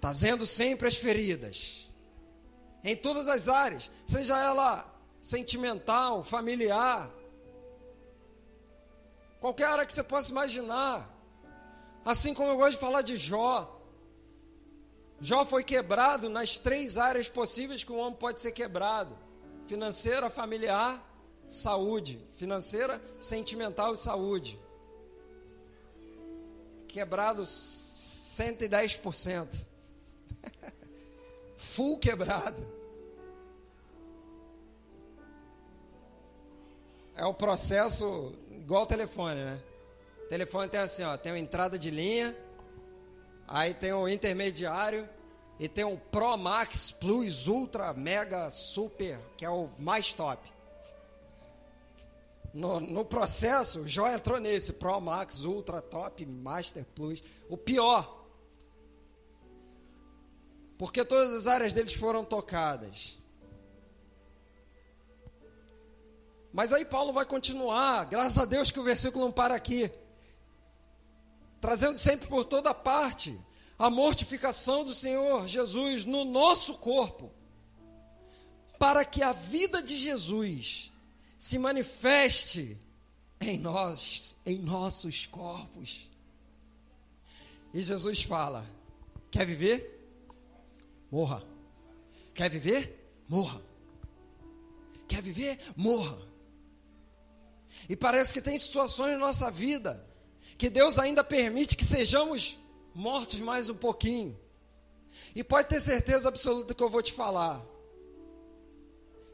trazendo 0.00 0.46
sempre 0.46 0.88
as 0.88 0.96
feridas, 0.96 1.87
em 2.82 2.96
todas 2.96 3.28
as 3.28 3.48
áreas, 3.48 3.90
seja 4.06 4.38
ela 4.38 4.86
sentimental, 5.20 6.22
familiar, 6.22 7.10
qualquer 9.40 9.68
área 9.68 9.86
que 9.86 9.92
você 9.92 10.02
possa 10.02 10.30
imaginar. 10.30 11.14
Assim 12.04 12.32
como 12.32 12.50
eu 12.50 12.56
gosto 12.56 12.72
de 12.72 12.78
falar 12.78 13.02
de 13.02 13.16
Jó. 13.16 13.74
Jó 15.20 15.44
foi 15.44 15.64
quebrado 15.64 16.30
nas 16.30 16.56
três 16.56 16.96
áreas 16.96 17.28
possíveis 17.28 17.82
que 17.82 17.92
um 17.92 17.98
homem 17.98 18.18
pode 18.18 18.40
ser 18.40 18.52
quebrado: 18.52 19.18
financeira, 19.66 20.30
familiar, 20.30 21.04
saúde. 21.48 22.24
Financeira, 22.32 23.02
sentimental 23.18 23.94
e 23.94 23.96
saúde. 23.96 24.60
Quebrado 26.86 27.42
110%. 27.42 29.66
Full 31.78 31.96
quebrado. 31.98 32.66
É 37.14 37.24
o 37.24 37.32
processo 37.32 38.34
igual 38.50 38.82
o 38.82 38.86
telefone, 38.86 39.36
né? 39.36 39.62
O 40.24 40.26
telefone 40.26 40.68
tem 40.68 40.80
assim, 40.80 41.04
ó, 41.04 41.16
tem 41.16 41.30
uma 41.30 41.38
entrada 41.38 41.78
de 41.78 41.88
linha, 41.88 42.36
aí 43.46 43.74
tem 43.74 43.92
o 43.92 44.08
intermediário 44.08 45.08
e 45.60 45.68
tem 45.68 45.84
o 45.84 45.96
Pro 45.96 46.36
Max 46.36 46.90
Plus 46.90 47.46
Ultra 47.46 47.94
Mega 47.94 48.50
Super, 48.50 49.20
que 49.36 49.44
é 49.44 49.50
o 49.50 49.70
mais 49.78 50.12
top. 50.12 50.52
No, 52.52 52.80
no 52.80 53.04
processo, 53.04 53.86
Jó 53.86 54.08
entrou 54.08 54.40
nesse 54.40 54.72
Pro 54.72 55.00
Max 55.00 55.44
Ultra 55.44 55.80
Top 55.80 56.26
Master 56.26 56.84
Plus, 56.96 57.22
o 57.48 57.56
pior. 57.56 58.17
Porque 60.78 61.04
todas 61.04 61.34
as 61.34 61.46
áreas 61.48 61.72
deles 61.72 61.92
foram 61.92 62.24
tocadas. 62.24 63.18
Mas 66.52 66.72
aí 66.72 66.84
Paulo 66.84 67.12
vai 67.12 67.26
continuar, 67.26 68.04
graças 68.06 68.38
a 68.38 68.44
Deus 68.44 68.70
que 68.70 68.80
o 68.80 68.84
versículo 68.84 69.24
não 69.24 69.32
para 69.32 69.54
aqui. 69.54 69.90
Trazendo 71.60 71.98
sempre 71.98 72.28
por 72.28 72.44
toda 72.44 72.72
parte 72.72 73.38
a 73.76 73.90
mortificação 73.90 74.84
do 74.84 74.94
Senhor 74.94 75.46
Jesus 75.46 76.04
no 76.04 76.24
nosso 76.24 76.74
corpo, 76.74 77.32
para 78.78 79.04
que 79.04 79.22
a 79.22 79.32
vida 79.32 79.82
de 79.82 79.96
Jesus 79.96 80.92
se 81.36 81.58
manifeste 81.58 82.78
em 83.40 83.58
nós, 83.58 84.36
em 84.46 84.58
nossos 84.58 85.26
corpos. 85.26 86.08
E 87.74 87.82
Jesus 87.82 88.22
fala: 88.22 88.64
Quer 89.30 89.44
viver? 89.44 89.97
Morra. 91.10 91.42
Quer 92.34 92.50
viver? 92.50 93.24
Morra. 93.28 93.60
Quer 95.06 95.22
viver? 95.22 95.58
Morra. 95.76 96.18
E 97.88 97.96
parece 97.96 98.32
que 98.32 98.40
tem 98.40 98.56
situações 98.58 99.12
na 99.12 99.18
nossa 99.18 99.50
vida 99.50 100.06
que 100.56 100.68
Deus 100.68 100.98
ainda 100.98 101.22
permite 101.22 101.76
que 101.76 101.84
sejamos 101.84 102.58
mortos 102.94 103.40
mais 103.40 103.68
um 103.68 103.74
pouquinho. 103.74 104.38
E 105.34 105.44
pode 105.44 105.68
ter 105.68 105.80
certeza 105.80 106.28
absoluta 106.28 106.74
que 106.74 106.82
eu 106.82 106.90
vou 106.90 107.02
te 107.02 107.12
falar. 107.12 107.64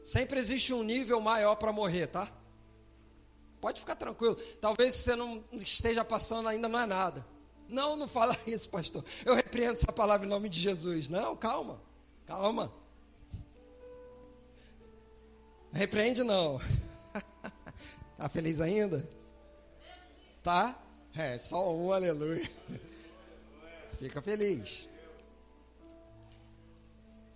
Sempre 0.03 0.39
existe 0.39 0.73
um 0.73 0.83
nível 0.83 1.19
maior 1.19 1.55
para 1.55 1.73
morrer, 1.73 2.07
tá? 2.07 2.31
Pode 3.59 3.79
ficar 3.79 3.95
tranquilo. 3.95 4.35
Talvez 4.61 4.93
você 4.93 5.15
não 5.15 5.43
esteja 5.51 6.05
passando 6.05 6.47
ainda 6.47 6.67
não 6.67 6.79
é 6.79 6.85
nada. 6.85 7.25
Não, 7.67 7.95
não 7.95 8.07
fala 8.07 8.37
isso, 8.45 8.69
pastor. 8.69 9.03
Eu 9.25 9.35
repreendo 9.35 9.73
essa 9.73 9.91
palavra 9.91 10.25
em 10.25 10.29
nome 10.29 10.49
de 10.49 10.59
Jesus. 10.59 11.09
Não, 11.09 11.35
calma. 11.35 11.81
Calma. 12.25 12.71
Repreende 15.71 16.23
não. 16.23 16.61
tá 18.17 18.29
feliz 18.29 18.61
ainda? 18.61 19.07
Tá? 20.41 20.79
É, 21.15 21.37
só 21.37 21.73
um, 21.75 21.91
aleluia. 21.91 22.49
Fica 23.99 24.21
feliz. 24.21 24.87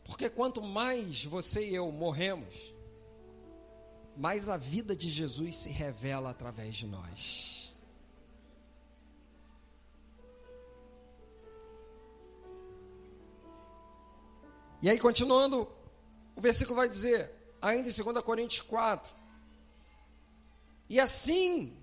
Porque 0.04 0.30
quanto 0.30 0.62
mais 0.62 1.24
você 1.24 1.70
e 1.70 1.76
eu 1.76 1.92
morremos, 1.92 2.74
mais 4.18 4.50
a 4.50 4.58
vida 4.58 4.96
de 4.96 5.10
Jesus 5.10 5.58
se 5.58 5.70
revela 5.70 6.30
através 6.30 6.76
de 6.76 6.88
nós. 6.88 7.59
E 14.82 14.90
aí, 14.90 14.98
continuando, 14.98 15.68
o 16.36 16.42
versículo 16.42 16.78
vai 16.78 16.88
dizer, 16.88 17.32
ainda 17.62 17.90
em 17.90 17.94
2 17.94 18.24
Coríntios 18.24 18.62
4: 18.62 19.14
E 20.90 21.00
assim, 21.00 21.76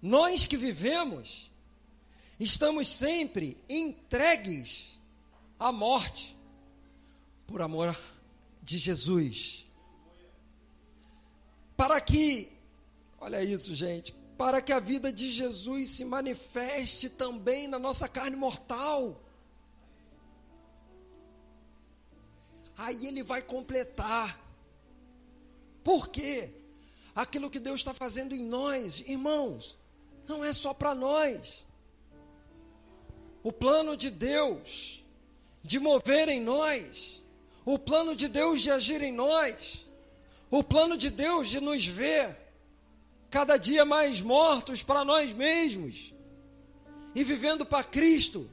nós 0.00 0.46
que 0.46 0.56
vivemos, 0.56 1.50
estamos 2.40 2.88
sempre 2.88 3.58
entregues 3.68 4.98
à 5.58 5.70
morte, 5.70 6.36
por 7.46 7.60
amor 7.60 7.98
de 8.62 8.78
Jesus. 8.78 9.66
Para 11.76 12.00
que, 12.00 12.50
olha 13.20 13.42
isso, 13.44 13.74
gente, 13.74 14.14
para 14.38 14.62
que 14.62 14.72
a 14.72 14.80
vida 14.80 15.12
de 15.12 15.28
Jesus 15.28 15.90
se 15.90 16.04
manifeste 16.04 17.08
também 17.08 17.68
na 17.68 17.78
nossa 17.78 18.08
carne 18.08 18.36
mortal. 18.36 19.23
Aí 22.76 23.06
ele 23.06 23.22
vai 23.22 23.42
completar. 23.42 24.40
Por 25.82 26.08
quê? 26.08 26.50
Aquilo 27.14 27.50
que 27.50 27.60
Deus 27.60 27.80
está 27.80 27.94
fazendo 27.94 28.34
em 28.34 28.42
nós, 28.42 29.00
irmãos, 29.06 29.78
não 30.26 30.44
é 30.44 30.52
só 30.52 30.74
para 30.74 30.94
nós. 30.94 31.64
O 33.42 33.52
plano 33.52 33.96
de 33.96 34.10
Deus 34.10 35.04
de 35.62 35.78
mover 35.78 36.28
em 36.28 36.40
nós, 36.40 37.22
o 37.64 37.78
plano 37.78 38.14
de 38.14 38.28
Deus 38.28 38.60
de 38.60 38.70
agir 38.70 39.02
em 39.02 39.12
nós, 39.12 39.86
o 40.50 40.62
plano 40.62 40.96
de 40.96 41.08
Deus 41.08 41.48
de 41.48 41.60
nos 41.60 41.86
ver 41.86 42.36
cada 43.30 43.56
dia 43.56 43.84
mais 43.84 44.20
mortos 44.20 44.82
para 44.82 45.04
nós 45.04 45.32
mesmos 45.32 46.14
e 47.14 47.24
vivendo 47.24 47.64
para 47.64 47.82
Cristo, 47.82 48.48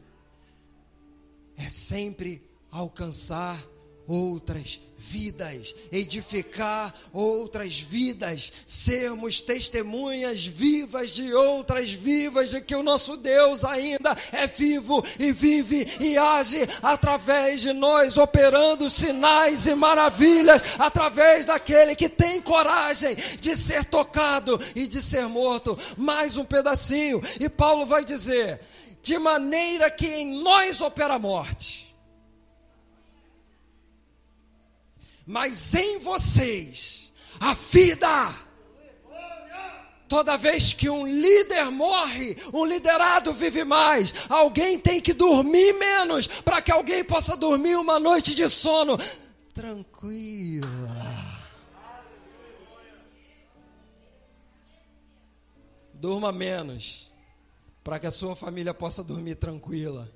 é 1.57 1.69
sempre 1.69 2.41
alcançar 2.71 3.61
outras 4.07 4.79
vidas, 5.01 5.75
edificar 5.91 6.93
outras 7.11 7.79
vidas, 7.79 8.53
sermos 8.67 9.41
testemunhas 9.41 10.45
vivas 10.45 11.09
de 11.11 11.33
outras 11.33 11.91
vivas, 11.91 12.51
de 12.51 12.61
que 12.61 12.75
o 12.75 12.83
nosso 12.83 13.17
Deus 13.17 13.65
ainda 13.65 14.15
é 14.31 14.45
vivo 14.45 15.03
e 15.19 15.31
vive 15.31 15.87
e 15.99 16.17
age 16.17 16.59
através 16.83 17.61
de 17.61 17.73
nós, 17.73 18.17
operando 18.17 18.89
sinais 18.89 19.65
e 19.65 19.73
maravilhas, 19.73 20.61
através 20.77 21.45
daquele 21.45 21.95
que 21.95 22.07
tem 22.07 22.39
coragem 22.39 23.15
de 23.39 23.55
ser 23.57 23.83
tocado 23.85 24.59
e 24.75 24.87
de 24.87 25.01
ser 25.01 25.27
morto. 25.27 25.77
Mais 25.97 26.37
um 26.37 26.45
pedacinho, 26.45 27.21
e 27.39 27.49
Paulo 27.49 27.87
vai 27.87 28.05
dizer: 28.05 28.61
de 29.01 29.17
maneira 29.17 29.89
que 29.89 30.07
em 30.07 30.41
nós 30.41 30.79
opera 30.79 31.15
a 31.15 31.19
morte 31.19 31.90
mas 35.25 35.73
em 35.75 35.99
vocês 35.99 37.11
a 37.39 37.53
vida. 37.53 38.51
Toda 40.07 40.35
vez 40.35 40.73
que 40.73 40.89
um 40.89 41.07
líder 41.07 41.71
morre, 41.71 42.35
um 42.53 42.65
liderado 42.65 43.33
vive 43.33 43.63
mais. 43.63 44.13
Alguém 44.27 44.77
tem 44.77 44.99
que 44.99 45.13
dormir 45.13 45.73
menos 45.73 46.27
para 46.27 46.61
que 46.61 46.69
alguém 46.69 47.01
possa 47.01 47.37
dormir 47.37 47.77
uma 47.77 47.97
noite 47.97 48.35
de 48.35 48.49
sono 48.49 48.97
tranquila. 49.53 50.67
Durma 55.93 56.31
menos 56.31 57.09
para 57.83 57.97
que 57.97 58.07
a 58.07 58.11
sua 58.11 58.35
família 58.35 58.73
possa 58.73 59.01
dormir 59.01 59.35
tranquila. 59.35 60.09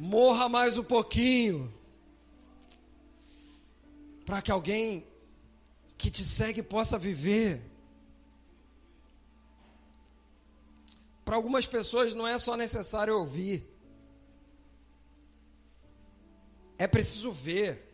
Morra 0.00 0.48
mais 0.48 0.78
um 0.78 0.82
pouquinho, 0.82 1.70
para 4.24 4.40
que 4.40 4.50
alguém 4.50 5.06
que 5.98 6.10
te 6.10 6.24
segue 6.24 6.62
possa 6.62 6.98
viver. 6.98 7.62
Para 11.22 11.36
algumas 11.36 11.66
pessoas 11.66 12.14
não 12.14 12.26
é 12.26 12.38
só 12.38 12.56
necessário 12.56 13.14
ouvir, 13.18 13.62
é 16.78 16.86
preciso 16.86 17.30
ver. 17.30 17.86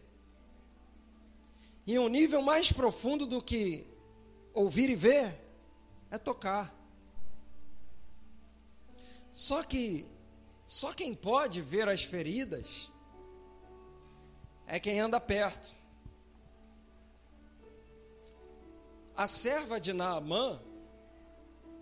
E 1.85 1.99
um 1.99 2.09
nível 2.09 2.41
mais 2.41 2.71
profundo 2.71 3.27
do 3.27 3.43
que 3.43 3.85
ouvir 4.55 4.91
e 4.91 4.95
ver 4.95 5.37
é 6.09 6.17
tocar. 6.19 6.73
Só 9.33 9.65
que 9.65 10.16
só 10.67 10.93
quem 10.93 11.15
pode 11.15 11.63
ver 11.63 11.89
as 11.89 12.03
feridas 12.03 12.91
é 14.67 14.81
quem 14.81 14.99
anda 14.99 15.21
perto. 15.21 15.73
A 19.17 19.27
serva 19.27 19.81
de 19.81 19.93
Naamã 19.93 20.61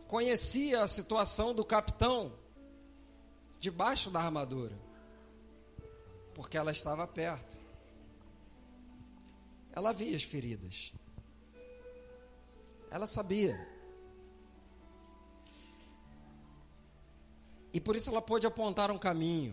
conhecia 0.06 0.82
a 0.82 0.88
situação 0.88 1.54
do 1.54 1.64
capitão 1.64 2.38
debaixo 3.58 4.10
da 4.10 4.20
armadura, 4.20 4.78
porque 6.34 6.58
ela 6.58 6.70
estava 6.70 7.06
perto. 7.06 7.58
Ela 9.72 9.92
via 9.92 10.14
as 10.14 10.22
feridas. 10.22 10.92
Ela 12.90 13.06
sabia. 13.06 13.73
E 17.74 17.80
por 17.80 17.96
isso 17.96 18.08
ela 18.08 18.22
pôde 18.22 18.46
apontar 18.46 18.92
um 18.92 18.96
caminho. 18.96 19.52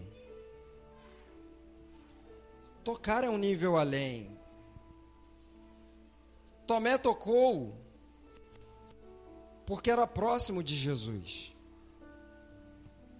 Tocar 2.84 3.24
é 3.24 3.30
um 3.30 3.38
nível 3.38 3.78
além. 3.78 4.40
Tomé 6.68 7.00
tocou 7.00 7.76
porque 9.66 9.90
era 9.90 10.06
próximo 10.06 10.62
de 10.64 10.76
Jesus. 10.76 11.56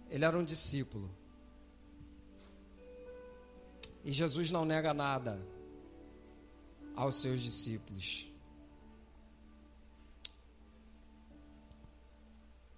Ele 0.08 0.24
era 0.24 0.38
um 0.38 0.44
discípulo. 0.44 1.10
E 4.06 4.12
Jesus 4.12 4.52
não 4.52 4.66
nega 4.66 4.94
nada 4.94 5.42
aos 6.96 7.16
seus 7.16 7.42
discípulos. 7.42 8.31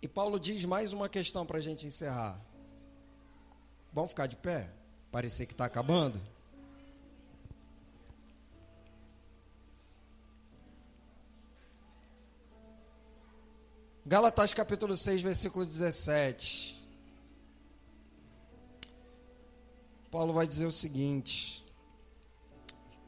E 0.04 0.08
Paulo 0.10 0.38
diz 0.38 0.66
mais 0.66 0.92
uma 0.92 1.08
questão 1.08 1.46
para 1.46 1.60
a 1.60 1.62
gente 1.62 1.88
encerrar. 1.88 2.38
Vamos 3.94 4.12
ficar 4.12 4.28
de 4.28 4.36
pé? 4.36 4.70
Parecer 5.10 5.46
que 5.46 5.54
está 5.54 5.64
acabando. 5.64 6.20
Galatas 14.06 14.54
capítulo 14.54 14.98
6, 14.98 15.22
versículo 15.22 15.66
17. 15.66 16.78
Paulo 20.12 20.34
vai 20.34 20.46
dizer 20.46 20.66
o 20.66 20.72
seguinte: 20.72 21.66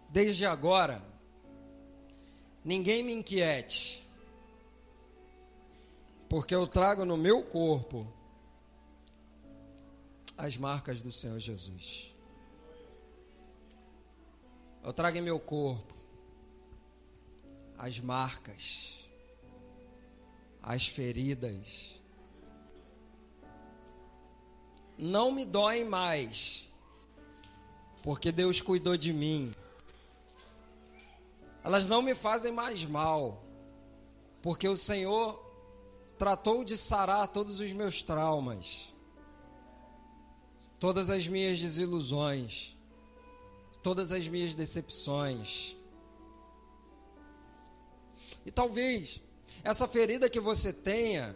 Desde 0.07 0.45
agora, 0.45 1.03
ninguém 2.63 3.03
me 3.03 3.11
inquiete 3.11 4.04
porque 6.29 6.53
eu 6.53 6.67
trago 6.67 7.05
no 7.05 7.17
meu 7.17 7.43
corpo 7.43 8.07
as 10.37 10.57
marcas 10.57 11.01
do 11.01 11.11
Senhor 11.11 11.39
Jesus. 11.39 12.13
Eu 14.83 14.93
trago 14.93 15.17
em 15.17 15.21
meu 15.21 15.39
corpo 15.39 15.95
as 17.77 17.99
marcas, 17.99 18.93
as 20.61 20.87
feridas. 20.87 21.95
Não 24.97 25.31
me 25.31 25.43
doem 25.45 25.83
mais, 25.83 26.67
porque 28.01 28.31
Deus 28.31 28.61
cuidou 28.61 28.95
de 28.95 29.11
mim. 29.11 29.51
Elas 31.63 31.87
não 31.87 32.01
me 32.01 32.15
fazem 32.15 32.51
mais 32.51 32.85
mal, 32.85 33.43
porque 34.41 34.67
o 34.67 34.77
Senhor 34.77 35.44
tratou 36.17 36.63
de 36.63 36.77
sarar 36.77 37.27
todos 37.27 37.59
os 37.59 37.71
meus 37.73 38.01
traumas, 38.01 38.93
todas 40.79 41.09
as 41.09 41.27
minhas 41.27 41.59
desilusões 41.59 42.75
todas 43.85 44.11
as 44.11 44.27
minhas 44.27 44.55
decepções. 44.55 45.77
E 48.43 48.49
talvez 48.49 49.21
essa 49.63 49.87
ferida 49.87 50.27
que 50.27 50.39
você 50.39 50.73
tenha 50.73 51.35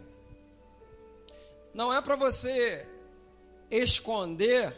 não 1.71 1.93
é 1.93 2.01
para 2.01 2.15
você 2.15 2.87
esconder 3.69 4.75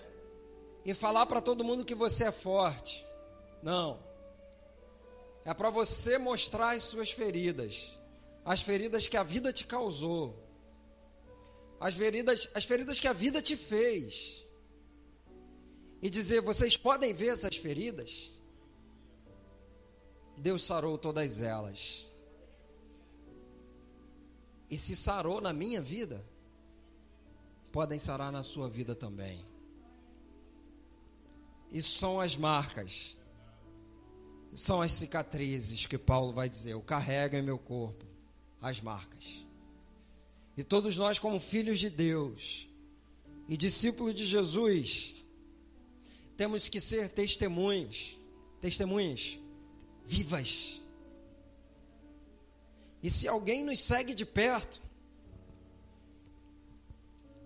e 0.83 0.93
falar 0.93 1.25
para 1.27 1.39
todo 1.39 1.63
mundo 1.63 1.85
que 1.85 1.95
você 1.95 2.25
é 2.25 2.31
forte. 2.33 3.07
Não. 3.63 3.97
É 5.45 5.53
para 5.53 5.69
você 5.69 6.17
mostrar 6.17 6.71
as 6.71 6.83
suas 6.83 7.09
feridas, 7.09 7.97
as 8.43 8.61
feridas 8.61 9.07
que 9.07 9.17
a 9.17 9.23
vida 9.23 9.53
te 9.53 9.65
causou, 9.65 10.35
as 11.79 11.93
feridas, 11.93 12.49
as 12.53 12.63
feridas 12.63 12.99
que 12.99 13.07
a 13.07 13.13
vida 13.13 13.41
te 13.41 13.55
fez 13.55 14.45
e 16.01 16.09
dizer: 16.09 16.41
Vocês 16.41 16.75
podem 16.75 17.13
ver 17.13 17.29
essas 17.29 17.55
feridas? 17.55 18.31
Deus 20.37 20.63
sarou 20.63 20.97
todas 20.97 21.39
elas. 21.39 22.07
E 24.69 24.77
se 24.77 24.95
sarou 24.95 25.41
na 25.41 25.51
minha 25.53 25.81
vida, 25.81 26.25
podem 27.71 27.99
sarar 27.99 28.31
na 28.31 28.41
sua 28.41 28.69
vida 28.69 28.95
também. 28.95 29.45
Isso 31.71 31.97
são 31.99 32.19
as 32.19 32.35
marcas, 32.35 33.15
são 34.53 34.81
as 34.81 34.93
cicatrizes 34.93 35.85
que 35.85 35.97
Paulo 35.97 36.33
vai 36.33 36.49
dizer: 36.49 36.71
Eu 36.71 36.81
carrego 36.81 37.35
em 37.35 37.41
meu 37.41 37.59
corpo 37.59 38.10
as 38.61 38.79
marcas. 38.79 39.45
E 40.55 40.63
todos 40.63 40.97
nós, 40.97 41.17
como 41.17 41.39
filhos 41.39 41.79
de 41.79 41.89
Deus 41.89 42.67
e 43.47 43.57
discípulos 43.57 44.13
de 44.13 44.25
Jesus, 44.25 45.15
temos 46.37 46.69
que 46.69 46.79
ser 46.79 47.09
testemunhos, 47.09 48.17
testemunhas 48.59 49.39
vivas. 50.05 50.81
E 53.01 53.09
se 53.09 53.27
alguém 53.27 53.63
nos 53.63 53.79
segue 53.79 54.13
de 54.13 54.25
perto, 54.25 54.81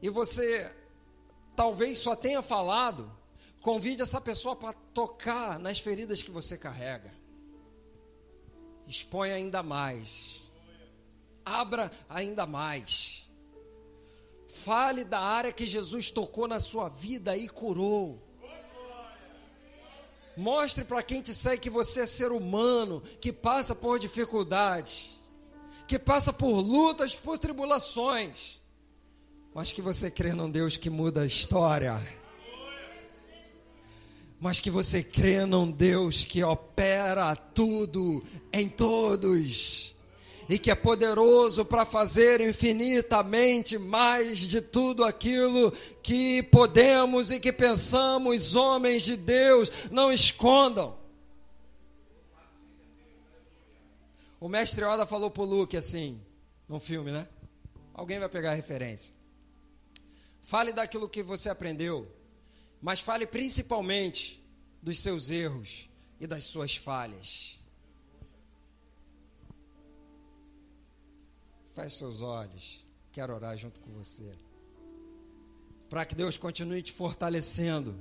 e 0.01 0.09
você 0.09 0.75
talvez 1.55 1.99
só 1.99 2.15
tenha 2.15 2.41
falado, 2.41 3.09
convide 3.61 4.01
essa 4.01 4.19
pessoa 4.19 4.55
para 4.55 4.73
tocar 4.73 5.57
nas 5.57 5.79
feridas 5.79 6.21
que 6.21 6.31
você 6.31 6.57
carrega. 6.57 7.13
Expõe 8.85 9.31
ainda 9.31 9.63
mais. 9.63 10.44
Abra 11.45 11.91
ainda 12.09 12.47
mais. 12.47 13.29
Fale 14.49 15.03
da 15.03 15.19
área 15.19 15.51
que 15.51 15.67
Jesus 15.67 16.09
tocou 16.09 16.47
na 16.47 16.59
sua 16.59 16.89
vida 16.89 17.37
e 17.37 17.47
curou. 17.47 18.19
Mostre 20.35 20.83
para 20.83 21.03
quem 21.03 21.21
te 21.21 21.33
segue 21.33 21.61
que 21.61 21.69
você 21.69 22.01
é 22.01 22.05
ser 22.05 22.31
humano, 22.31 23.01
que 23.21 23.31
passa 23.31 23.75
por 23.75 23.99
dificuldades, 23.99 25.21
que 25.87 25.99
passa 25.99 26.33
por 26.33 26.59
lutas, 26.59 27.15
por 27.15 27.37
tribulações, 27.37 28.59
mas 29.53 29.71
que 29.71 29.81
você 29.81 30.11
crê 30.11 30.33
num 30.33 30.49
Deus 30.49 30.75
que 30.75 30.89
muda 30.89 31.21
a 31.21 31.25
história. 31.25 32.01
Mas 34.39 34.59
que 34.59 34.69
você 34.69 35.01
crê 35.01 35.45
num 35.45 35.71
Deus 35.71 36.25
que 36.25 36.43
opera 36.43 37.33
tudo 37.35 38.21
em 38.51 38.67
todos 38.67 39.94
e 40.47 40.59
que 40.59 40.69
é 40.69 40.75
poderoso 40.75 41.65
para 41.65 41.85
fazer 41.85 42.41
infinitamente 42.41 43.77
mais 43.77 44.39
de 44.39 44.61
tudo 44.61 45.03
aquilo 45.03 45.71
que 46.03 46.43
podemos 46.43 47.31
e 47.31 47.39
que 47.39 47.51
pensamos, 47.51 48.55
homens 48.55 49.03
de 49.03 49.15
Deus, 49.15 49.71
não 49.91 50.11
escondam. 50.11 50.97
O 54.39 54.47
mestre 54.47 54.85
Oda 54.85 55.05
falou 55.05 55.31
para 55.31 55.43
o 55.43 55.45
Luke 55.45 55.75
assim, 55.75 56.21
num 56.67 56.79
filme, 56.79 57.11
né? 57.11 57.27
Alguém 57.93 58.19
vai 58.19 58.29
pegar 58.29 58.51
a 58.51 58.55
referência. 58.55 59.15
Fale 60.43 60.71
daquilo 60.71 61.09
que 61.09 61.23
você 61.23 61.49
aprendeu, 61.49 62.07
mas 62.79 62.99
fale 62.99 63.25
principalmente 63.25 64.45
dos 64.81 64.99
seus 64.99 65.31
erros 65.31 65.89
e 66.19 66.27
das 66.27 66.43
suas 66.43 66.75
falhas. 66.75 67.59
Feche 71.75 71.97
seus 71.97 72.21
olhos. 72.21 72.85
Quero 73.11 73.35
orar 73.35 73.57
junto 73.57 73.81
com 73.81 73.91
você. 73.91 74.33
Para 75.89 76.05
que 76.05 76.15
Deus 76.15 76.37
continue 76.37 76.81
te 76.81 76.93
fortalecendo. 76.93 77.99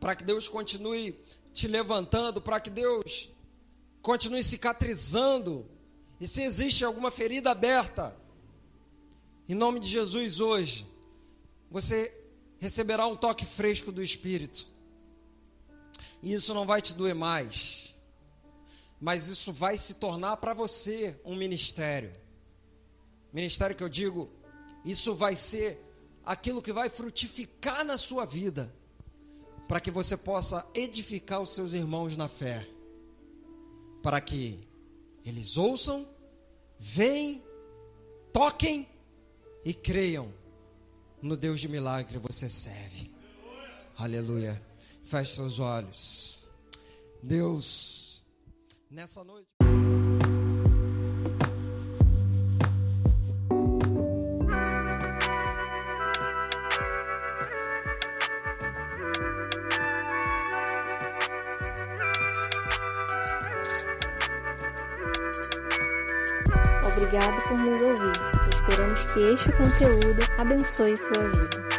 Para 0.00 0.16
que 0.16 0.24
Deus 0.24 0.48
continue 0.48 1.16
te 1.54 1.68
levantando. 1.68 2.42
Para 2.42 2.58
que 2.58 2.70
Deus 2.70 3.30
continue 4.02 4.42
cicatrizando. 4.42 5.64
E 6.20 6.26
se 6.26 6.42
existe 6.42 6.84
alguma 6.84 7.10
ferida 7.10 7.52
aberta, 7.52 8.16
em 9.48 9.54
nome 9.54 9.78
de 9.78 9.88
Jesus 9.88 10.40
hoje, 10.40 10.86
você 11.70 12.12
receberá 12.58 13.06
um 13.06 13.16
toque 13.16 13.46
fresco 13.46 13.92
do 13.92 14.02
Espírito. 14.02 14.66
E 16.20 16.34
isso 16.34 16.52
não 16.52 16.66
vai 16.66 16.82
te 16.82 16.94
doer 16.94 17.14
mais 17.14 17.89
mas 19.00 19.28
isso 19.28 19.52
vai 19.52 19.78
se 19.78 19.94
tornar 19.94 20.36
para 20.36 20.52
você 20.52 21.18
um 21.24 21.34
ministério. 21.34 22.12
Ministério 23.32 23.74
que 23.74 23.82
eu 23.82 23.88
digo, 23.88 24.30
isso 24.84 25.14
vai 25.14 25.34
ser 25.34 25.82
aquilo 26.24 26.60
que 26.60 26.72
vai 26.72 26.90
frutificar 26.90 27.84
na 27.84 27.96
sua 27.96 28.26
vida, 28.26 28.72
para 29.66 29.80
que 29.80 29.90
você 29.90 30.16
possa 30.16 30.66
edificar 30.74 31.40
os 31.40 31.54
seus 31.54 31.72
irmãos 31.72 32.16
na 32.16 32.28
fé, 32.28 32.68
para 34.02 34.20
que 34.20 34.68
eles 35.24 35.56
ouçam, 35.56 36.06
veem, 36.78 37.42
toquem 38.32 38.88
e 39.64 39.72
creiam 39.72 40.32
no 41.22 41.36
Deus 41.36 41.60
de 41.60 41.68
milagre 41.68 42.12
que 42.12 42.18
você 42.18 42.50
serve. 42.50 43.10
Aleluia. 43.96 44.60
Feche 45.04 45.34
seus 45.36 45.58
olhos. 45.58 46.38
Deus 47.22 47.99
nessa 48.90 49.22
noite. 49.22 49.48
Obrigado 66.84 67.42
por 67.48 67.62
nos 67.62 67.80
ouvir. 67.80 68.12
Esperamos 68.50 69.04
que 69.12 69.24
este 69.24 69.52
conteúdo 69.52 70.20
abençoe 70.38 70.96
sua 70.96 71.24
vida. 71.28 71.69